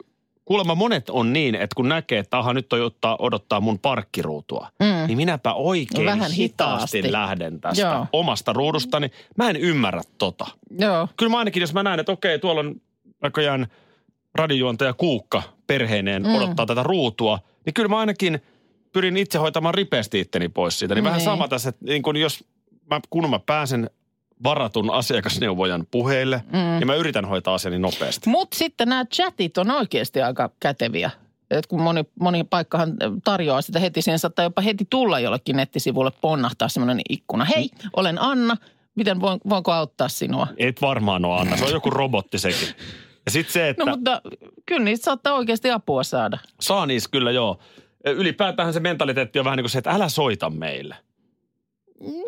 kuulemma 0.45 0.75
monet 0.75 1.11
on 1.11 1.33
niin, 1.33 1.55
että 1.55 1.75
kun 1.77 1.89
näkee, 1.89 2.19
että 2.19 2.39
aha, 2.39 2.53
nyt 2.53 2.73
on 2.73 2.79
odottaa, 2.81 3.17
odottaa 3.19 3.61
mun 3.61 3.79
parkkiruutua, 3.79 4.69
Mm. 4.81 5.07
niin 5.07 5.17
minäpä 5.17 5.53
oikein 5.55 6.07
Vähän 6.07 6.31
hitaasti, 6.33 6.97
hitaasti. 6.99 7.13
lähden 7.13 7.61
tästä 7.61 7.83
Joo. 7.83 8.07
omasta 8.13 8.53
ruudustani. 8.53 9.11
Mä 9.37 9.51
en 9.51 9.57
ymmärrä 9.57 10.03
tota. 10.19 10.47
Joo. 10.79 11.09
Kyllä 11.17 11.31
mä 11.31 11.39
ainakin, 11.39 11.61
jos 11.61 11.75
mä 11.75 11.83
näen, 11.83 12.01
että 12.01 12.13
okei, 12.13 12.39
tuolla 12.39 12.61
on 12.61 12.75
näköjään 13.23 13.67
radiojuontaja 14.35 14.93
Kuukka 14.93 15.43
perheineen 15.67 16.23
Mm. 16.23 16.29
mm. 16.29 16.35
odottaa 16.35 16.67
tätä 16.67 16.83
ruutua, 16.83 17.39
niin 17.67 17.75
kyllä 17.75 17.89
mä 17.89 17.99
ainakin 17.99 18.41
pyrin 18.93 19.17
itse 19.17 19.39
hoitamaan 19.39 19.75
ripeästi 19.75 20.21
itteni 20.21 20.49
pois 20.49 20.79
siitä. 20.79 20.95
Niin 20.95 21.05
vähän 21.05 21.19
Niin. 21.19 21.25
sama 21.25 21.49
tässä, 21.49 21.69
että 21.69 21.85
niin 21.85 22.03
kun 22.03 22.17
jos 22.17 22.45
mä, 22.91 23.01
kun 23.11 23.31
mä 23.31 23.39
pääsen 23.39 23.91
varatun 24.45 24.91
asiakasneuvojan 24.91 25.87
puheille, 25.91 26.43
Mm. 26.53 26.59
mm. 26.59 26.65
niin 26.65 26.87
mä 26.87 26.95
yritän 26.95 27.25
hoitaa 27.25 27.55
asiani 27.55 27.79
nopeasti. 27.79 28.29
Mutta 28.31 28.59
sitten 28.59 28.89
nämä 28.89 29.05
chatit 29.05 29.59
on 29.59 29.71
oikeasti 29.71 30.23
aika 30.23 30.51
käteviä. 30.61 31.11
Et 31.51 31.67
kun 31.67 31.83
moni, 31.83 32.05
moni 32.21 32.45
paikkahan 32.45 32.93
tarjoaa 33.25 33.63
sitä 33.63 33.79
heti, 33.79 34.03
siihen 34.03 34.19
saattaa 34.19 34.43
jopa 34.43 34.63
heti 34.63 34.87
tulla 34.91 35.21
jollekin 35.21 35.57
nettisivulle 35.57 36.11
ponnahtaa 36.21 36.69
semmoinen 36.69 37.01
ikkuna. 37.11 37.45
Hei, 37.45 37.71
olen 37.97 38.19
Anna, 38.23 38.57
miten 38.95 39.21
voin, 39.21 39.41
voinko 39.49 39.73
auttaa 39.73 40.09
sinua? 40.09 40.47
Et 40.59 40.81
varmaan 40.83 41.25
ole 41.25 41.41
Anna, 41.41 41.57
se 41.57 41.65
on 41.65 41.71
joku 41.73 41.91
robotti 41.91 42.39
sekin. 42.39 42.69
Ja 43.27 43.31
sitten 43.31 43.53
se, 43.53 43.69
että 43.69 43.85
No 43.85 43.91
mutta 43.91 44.23
kyllä 44.67 44.85
niistä 44.85 45.05
saattaa 45.05 45.35
oikeasti 45.35 45.71
apua 45.71 46.03
saada. 46.03 46.39
saa 46.61 46.87
niissä 46.87 47.11
kyllä 47.13 47.31
joo. 47.31 47.59
Ylipäätään 48.07 48.73
se 48.73 48.81
mentaliteetti 48.81 49.39
on 49.39 49.45
vähän 49.45 49.57
niin 49.57 49.65
kuin 49.65 49.71
se, 49.71 49.79
että 49.79 49.91
älä 49.91 50.09
soita 50.09 50.51
meille. 50.51 50.97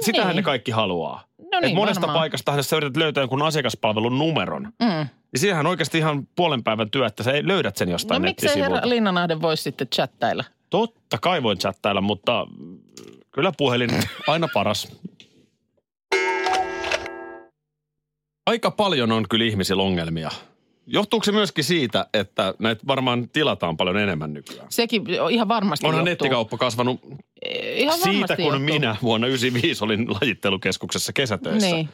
Sitähän 0.01 0.29
Niin. 0.29 0.37
ne 0.37 0.43
kaikki 0.43 0.71
haluaa. 0.71 1.25
No 1.57 1.61
Et 1.61 1.65
niin, 1.67 1.77
monesta 1.77 2.01
varmaan. 2.01 2.19
paikasta 2.21 2.63
sä 2.63 2.77
yrität 2.77 2.97
löytää 2.97 3.23
jonkun 3.23 3.43
asiakaspalvelun 3.43 4.19
numeron. 4.19 4.63
Mm. 4.63 5.07
Siinähän 5.37 5.67
on 5.67 5.71
oikeasti 5.71 5.99
ihan 5.99 6.29
puolen 6.37 6.65
päivän 6.65 6.91
työ, 6.91 7.07
että 7.07 7.23
sä 7.23 7.33
löydät 7.43 7.77
sen 7.77 7.89
No 7.89 7.93
jostain 7.93 8.23
miksei 8.23 8.47
nettisivulta. 8.49 8.75
herra 8.75 8.89
Linnanahde 8.89 9.41
voisi 9.43 9.63
sitten 9.63 9.89
chattailla? 9.89 10.45
Totta 10.71 11.19
kai 11.19 11.43
voin 11.43 11.59
chattailla, 11.59 12.01
mutta 12.01 12.47
kyllä 13.33 13.53
puhelin 13.57 13.91
aina 14.27 14.49
paras. 14.55 14.89
Aika 18.47 18.71
paljon 18.71 19.13
on 19.13 19.25
kyllä 19.31 19.45
ihmisillä 19.45 19.83
ongelmia. 19.83 20.31
Johtuuko 20.87 21.25
se 21.25 21.33
myöskin 21.33 21.65
siitä, 21.65 22.07
että 22.15 22.55
näitä 22.59 22.83
varmaan 22.87 23.29
tilataan 23.29 23.77
paljon 23.77 23.97
enemmän 23.97 24.33
nykyään? 24.33 24.67
Sekin 24.71 25.05
ihan 25.31 25.49
varmasti 25.49 25.87
Onhan 25.87 25.99
johtuu. 26.01 26.11
nettikauppa 26.11 26.57
kasvanut 26.59 27.01
Ihan 27.75 27.99
siitä, 27.99 28.37
kun 28.37 28.45
johtuu. 28.45 28.61
minä 28.61 28.97
vuonna 29.03 29.27
1995 29.27 29.85
olin 29.85 30.07
lajittelukeskuksessa 30.21 31.13
kesätöissä. 31.13 31.71
Niin. 31.77 31.89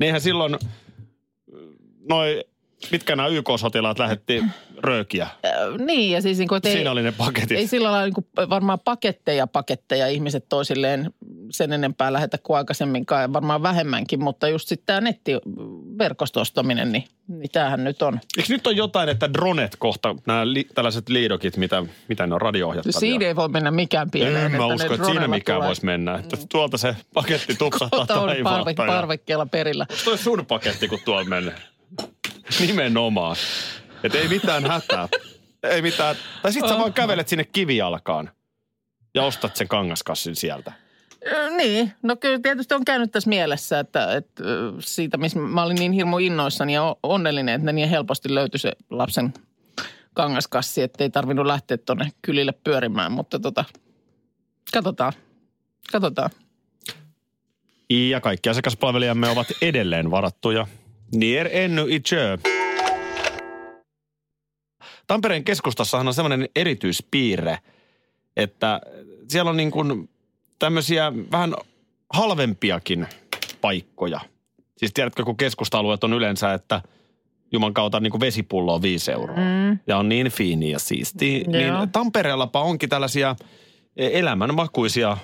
Niinhän 0.00 0.20
silloin 0.20 0.56
noin, 2.08 2.42
mitkä 2.90 3.16
nämä 3.16 3.28
YK-sotilaat 3.28 3.98
lähetti 3.98 4.44
röökiä. 4.78 5.22
Äh, 5.24 5.86
niin, 5.86 6.10
ja 6.10 6.22
siis 6.22 6.38
niin 6.38 6.48
kuin, 6.48 6.60
ei, 6.64 6.72
Siinä 6.72 6.90
oli 6.90 7.02
ne 7.02 7.12
paketit. 7.12 7.58
ei 7.58 7.66
sillä 7.66 7.90
lailla 7.92 8.04
niin 8.04 8.14
kuin 8.14 8.26
varmaan 8.50 8.80
paketteja 8.80 9.46
paketteja 9.46 10.08
ihmiset 10.08 10.46
toisilleen 10.48 11.10
sen 11.52 11.72
enempää 11.72 12.12
lähetä 12.12 12.38
kuin 12.42 12.56
aikaisemminkaan 12.56 13.22
ja 13.22 13.32
varmaan 13.32 13.62
vähemmänkin, 13.62 14.24
mutta 14.24 14.48
just 14.48 14.68
sitten 14.68 14.86
tämä 14.86 15.00
nettiverkostostaminen, 15.00 16.92
niin, 16.92 17.04
niin 17.28 17.50
tämähän 17.52 17.84
nyt 17.84 18.02
on. 18.02 18.20
Eikö 18.38 18.52
nyt 18.52 18.66
on 18.66 18.76
jotain, 18.76 19.08
että 19.08 19.32
dronet 19.32 19.76
kohta, 19.78 20.16
nämä 20.26 20.52
li, 20.52 20.66
tällaiset 20.74 21.08
liidokit, 21.08 21.56
mitä, 21.56 21.82
mitä 22.08 22.26
ne 22.26 22.34
on 22.34 22.40
radio-ohjattavia? 22.40 23.00
Siinä 23.00 23.26
ei 23.26 23.36
voi 23.36 23.48
mennä 23.48 23.70
mikään 23.70 24.10
pieleen. 24.10 24.46
en 24.46 24.52
mä 24.52 24.66
usko, 24.66 24.94
että 24.94 25.06
siinä 25.06 25.28
mikään 25.28 25.56
tulee. 25.56 25.68
voisi 25.68 25.84
mennä. 25.84 26.14
Että 26.14 26.36
tuolta 26.48 26.78
se 26.78 26.96
paketti 27.14 27.54
tupsahtaa 27.54 28.06
parve, 28.06 28.32
taivaalta. 28.34 28.70
ja- 28.70 28.86
parvekkeella 28.86 29.46
perillä. 29.46 29.86
Onko 29.90 30.02
toi 30.04 30.18
sun 30.18 30.46
paketti, 30.46 30.88
kun 30.88 30.98
tuolla 31.04 31.24
menee? 31.24 31.54
Nimenomaan. 32.60 33.36
Että 34.04 34.18
ei 34.18 34.28
mitään 34.28 34.66
hätää. 34.66 35.08
Ei 35.62 35.82
mitään. 35.82 36.16
Tai 36.42 36.52
sit 36.52 36.68
sä 36.68 36.78
vaan 36.78 36.92
kävelet 36.92 37.28
sinne 37.28 37.44
kivijalkaan 37.44 38.30
ja 39.14 39.22
ostat 39.22 39.56
sen 39.56 39.68
kangaskassin 39.68 40.36
sieltä. 40.36 40.72
Niin, 41.56 41.92
no 42.02 42.16
kyllä 42.16 42.38
tietysti 42.42 42.74
on 42.74 42.84
käynyt 42.84 43.12
tässä 43.12 43.28
mielessä, 43.28 43.78
että, 43.78 44.16
että 44.16 44.44
siitä, 44.78 45.16
missä 45.16 45.38
mä 45.38 45.62
olin 45.62 45.76
niin 45.76 45.92
hirmu 45.92 46.18
innoissani 46.18 46.74
ja 46.74 46.96
onnellinen, 47.02 47.54
että 47.54 47.66
ne 47.66 47.72
niin 47.72 47.88
helposti 47.88 48.34
löytyi 48.34 48.58
se 48.58 48.72
lapsen 48.90 49.34
kangaskassi, 50.14 50.82
että 50.82 51.04
ei 51.04 51.10
tarvinnut 51.10 51.46
lähteä 51.46 51.76
tuonne 51.76 52.12
kylille 52.22 52.52
pyörimään, 52.52 53.12
mutta 53.12 53.38
tota, 53.38 53.64
katsotaan, 54.72 55.12
katsotaan. 55.92 56.30
Ja 57.90 58.20
kaikki 58.20 58.48
asiakaspalvelijamme 58.48 59.28
ovat 59.28 59.46
edelleen 59.62 60.10
varattuja. 60.10 60.66
Nier 61.14 61.48
enny 61.52 61.84
itse. 61.88 62.38
Tampereen 65.06 65.44
keskustassahan 65.44 66.08
on 66.08 66.14
semmoinen 66.14 66.48
erityispiirre, 66.56 67.58
että 68.36 68.80
siellä 69.28 69.50
on 69.50 69.56
niin 69.56 69.70
kuin 69.70 70.10
tämmöisiä 70.62 71.12
vähän 71.32 71.54
halvempiakin 72.10 73.06
paikkoja. 73.60 74.20
Siis 74.76 74.92
tiedätkö, 74.92 75.24
kun 75.24 75.36
keskusta-alueet 75.36 76.04
on 76.04 76.12
yleensä, 76.12 76.54
että 76.54 76.82
Juman 77.52 77.74
kautta 77.74 78.00
niin 78.00 78.10
kuin 78.10 78.20
vesipullo 78.20 78.74
on 78.74 78.82
viisi 78.82 79.12
euroa. 79.12 79.36
Mm. 79.36 79.78
Ja 79.86 79.98
on 79.98 80.08
niin 80.08 80.30
fiini 80.30 80.70
ja 80.70 80.78
siisti. 80.78 81.40
Joo. 81.40 81.52
Niin 81.52 81.90
Tampereellapa 81.92 82.62
onkin 82.62 82.88
tällaisia 82.88 83.36
elämänmakuisia 83.96 85.16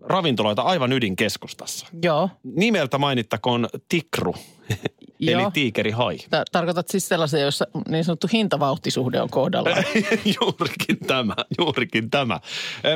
ravintoloita 0.00 0.62
aivan 0.62 0.92
ydinkeskustassa 0.92 1.86
Joo, 2.02 2.30
nimeltä 2.44 2.98
mainittakoon 2.98 3.68
Tikru 3.88 4.34
eli 5.22 5.42
Joo. 5.42 5.50
tiikerihai. 5.50 6.18
Ta- 6.30 6.42
tarkoitat 6.52 6.88
siis 6.88 7.08
sellaisia, 7.08 7.40
joissa 7.40 7.66
niin 7.88 8.04
sanottu 8.04 8.28
hintavauhtisuhde 8.32 9.20
on 9.20 9.30
kohdallaan. 9.30 9.84
juurikin 10.40 10.98
tämä, 11.06 11.34
juurikin 11.58 12.10
tämä. 12.10 12.40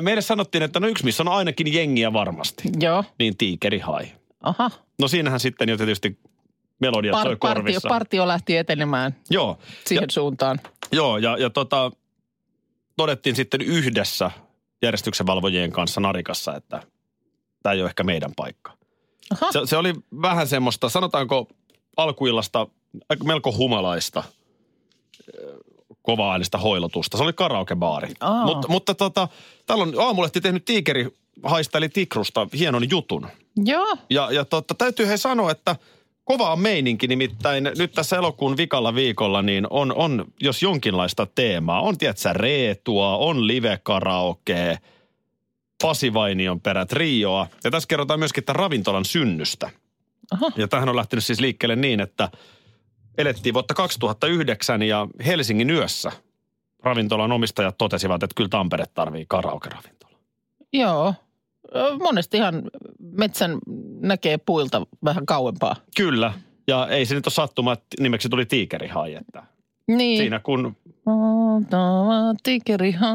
Meille 0.00 0.22
sanottiin, 0.22 0.62
että 0.62 0.80
no 0.80 0.88
yksi 0.88 1.04
missä 1.04 1.22
on 1.22 1.28
ainakin 1.28 1.74
jengiä 1.74 2.12
varmasti, 2.12 2.62
Joo. 2.80 3.04
niin 3.18 3.36
tiikerihai. 3.36 4.12
Aha. 4.42 4.70
No 5.00 5.08
siinähän 5.08 5.40
sitten 5.40 5.68
jo 5.68 5.76
tietysti 5.76 6.18
melodiat 6.80 7.14
Par- 7.16 7.22
soi 7.22 7.36
partio, 7.36 7.62
korvissa. 7.62 7.88
partio 7.88 8.28
lähti 8.28 8.56
etenemään 8.56 9.16
Joo, 9.30 9.58
siihen 9.86 10.02
ja, 10.08 10.12
suuntaan. 10.12 10.60
joo 10.92 11.18
ja, 11.18 11.36
ja 11.38 11.50
tota, 11.50 11.90
todettiin 12.96 13.36
sitten 13.36 13.60
yhdessä 13.60 14.30
järjestyksenvalvojien 14.82 15.72
kanssa 15.72 16.00
Narikassa, 16.00 16.54
että 16.56 16.82
tämä 17.62 17.72
ei 17.72 17.80
ole 17.80 17.88
ehkä 17.88 18.02
meidän 18.04 18.30
paikka. 18.36 18.72
Aha. 19.30 19.52
Se, 19.52 19.60
se 19.64 19.76
oli 19.76 19.94
vähän 20.22 20.46
semmoista, 20.48 20.88
sanotaanko 20.88 21.48
alkuillasta 21.96 22.66
aika 23.08 23.24
melko 23.24 23.52
humalaista 23.52 24.22
kova 26.02 26.32
äänistä 26.32 26.58
hoilotusta. 26.58 27.16
Se 27.16 27.24
oli 27.24 27.32
karaokebaari. 27.32 28.14
Aa. 28.20 28.46
Mutta, 28.46 28.68
mutta 28.68 28.94
tota, 28.94 29.28
täällä 29.66 29.82
on 29.82 29.94
aamulehti 29.98 30.40
tehnyt 30.40 30.64
tiikeri 30.64 31.08
haisteli 31.42 31.88
tikrusta 31.88 32.48
hienon 32.58 32.90
jutun. 32.90 33.26
Joo. 33.64 33.96
Ja, 34.10 34.32
ja 34.32 34.44
totta, 34.44 34.74
täytyy 34.74 35.06
he 35.06 35.16
sanoa, 35.16 35.50
että 35.50 35.76
kova 36.24 36.52
on 36.52 36.60
meininki, 36.60 37.06
nimittäin 37.06 37.70
nyt 37.78 37.92
tässä 37.92 38.16
elokuun 38.16 38.56
vikalla 38.56 38.94
viikolla 38.94 39.42
niin 39.42 39.66
on, 39.70 39.92
on 39.96 40.24
jos 40.40 40.62
jonkinlaista 40.62 41.26
teemaa. 41.34 41.80
On, 41.80 41.98
tiedätkö, 41.98 42.32
reetua, 42.32 43.16
on 43.16 43.46
live-karaokea, 43.46 44.78
Pasi 45.82 46.14
Vainion 46.14 46.60
perät 46.60 46.92
Rioa. 46.92 47.46
Ja 47.64 47.70
tässä 47.70 47.86
kerrotaan 47.86 48.18
myöskin 48.18 48.44
tämän 48.44 48.56
ravintolan 48.60 49.04
synnystä. 49.04 49.70
Aha. 50.30 50.52
Ja 50.56 50.68
tähän 50.68 50.88
on 50.88 50.96
lähtenyt 50.96 51.24
siis 51.24 51.40
liikkeelle 51.40 51.76
niin, 51.76 52.00
että 52.00 52.28
elettiin 53.18 53.54
vuotta 53.54 53.74
2009 53.74 54.82
ja 54.82 55.08
Helsingin 55.26 55.70
yössä 55.70 56.12
ravintolan 56.82 57.32
omistajat 57.32 57.78
totesivat, 57.78 58.22
että 58.22 58.34
kyllä 58.36 58.48
Tampere 58.48 58.84
tarvii 58.94 59.26
karaoke-ravintola. 59.28 60.18
Joo. 60.72 61.14
Monesti 62.02 62.36
ihan 62.36 62.62
metsän 62.98 63.58
näkee 64.00 64.38
puilta 64.38 64.86
vähän 65.04 65.26
kauempaa. 65.26 65.76
Kyllä. 65.96 66.32
Ja 66.68 66.86
ei 66.86 67.06
se 67.06 67.14
nyt 67.14 67.26
ole 67.26 67.32
sattuma, 67.32 67.72
että 67.72 67.86
nimeksi 68.00 68.28
tuli 68.28 68.46
tiikerihai, 68.46 69.14
että 69.14 69.42
Niin. 69.88 70.18
siinä 70.18 70.38
kun 70.38 70.76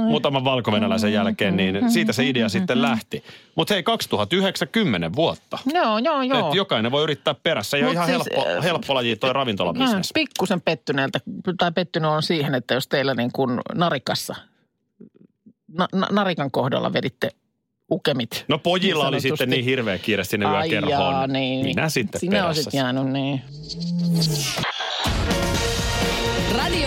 muutaman 0.08 0.44
valkovenäläisen 0.44 1.14
jälkeen, 1.14 1.58
niin 1.58 1.92
siitä 1.92 2.14
se 2.14 2.28
idea 2.28 2.50
sitten 2.50 2.82
lähti. 2.82 3.24
Mutta 3.56 3.74
hei, 3.74 3.84
2090 3.84 5.12
vuotta. 5.16 5.58
Joo, 5.74 5.98
joo, 5.98 6.22
joo. 6.22 6.40
Että 6.40 6.58
jokainen 6.58 6.92
voi 6.92 7.04
yrittää 7.04 7.36
perässä. 7.44 7.78
Ei 7.78 7.84
ole 7.84 7.88
Mut 7.90 7.94
ihan 7.94 8.08
siis, 8.08 8.30
helppo, 8.36 8.52
äh, 8.58 8.64
helppo 8.64 8.94
laji 8.96 9.16
toi 9.16 9.34
ravintolabisnes. 9.34 10.12
pikkusen 10.14 10.62
pettyneeltä, 10.62 11.20
tai 11.58 11.72
pettynyt 11.72 12.10
on 12.12 12.24
siihen, 12.24 12.56
että 12.56 12.74
jos 12.74 12.88
teillä 12.88 13.14
niin 13.14 13.32
kuin 13.32 13.60
narikassa, 13.76 14.36
na, 15.78 15.88
na, 15.94 16.08
narikan 16.12 16.52
kohdalla 16.52 16.94
veditte 16.94 17.30
ukemit. 17.92 18.46
No 18.48 18.58
pojilla 18.58 19.04
Niin 19.04 19.08
oli 19.08 19.22
sitten 19.22 19.50
niin 19.50 19.66
hirveä 19.66 19.98
kiire 19.98 20.24
sinne 20.24 20.46
Ai 20.46 20.70
yökerhoon. 20.70 20.92
jaa, 21.14 21.28
niin. 21.28 21.66
Minä 21.66 21.90
sitten 21.90 22.20
Sinä 22.22 22.32
perässä. 22.32 22.48
olisit 22.48 22.74
jäänyt, 22.74 23.08
niin. 23.08 23.42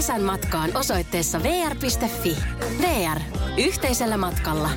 kesän 0.00 0.22
matkaan 0.22 0.76
osoitteessa 0.76 1.42
vr.fi. 1.42 2.36
VR. 2.80 3.20
Yhteisellä 3.58 4.16
matkalla. 4.16 4.70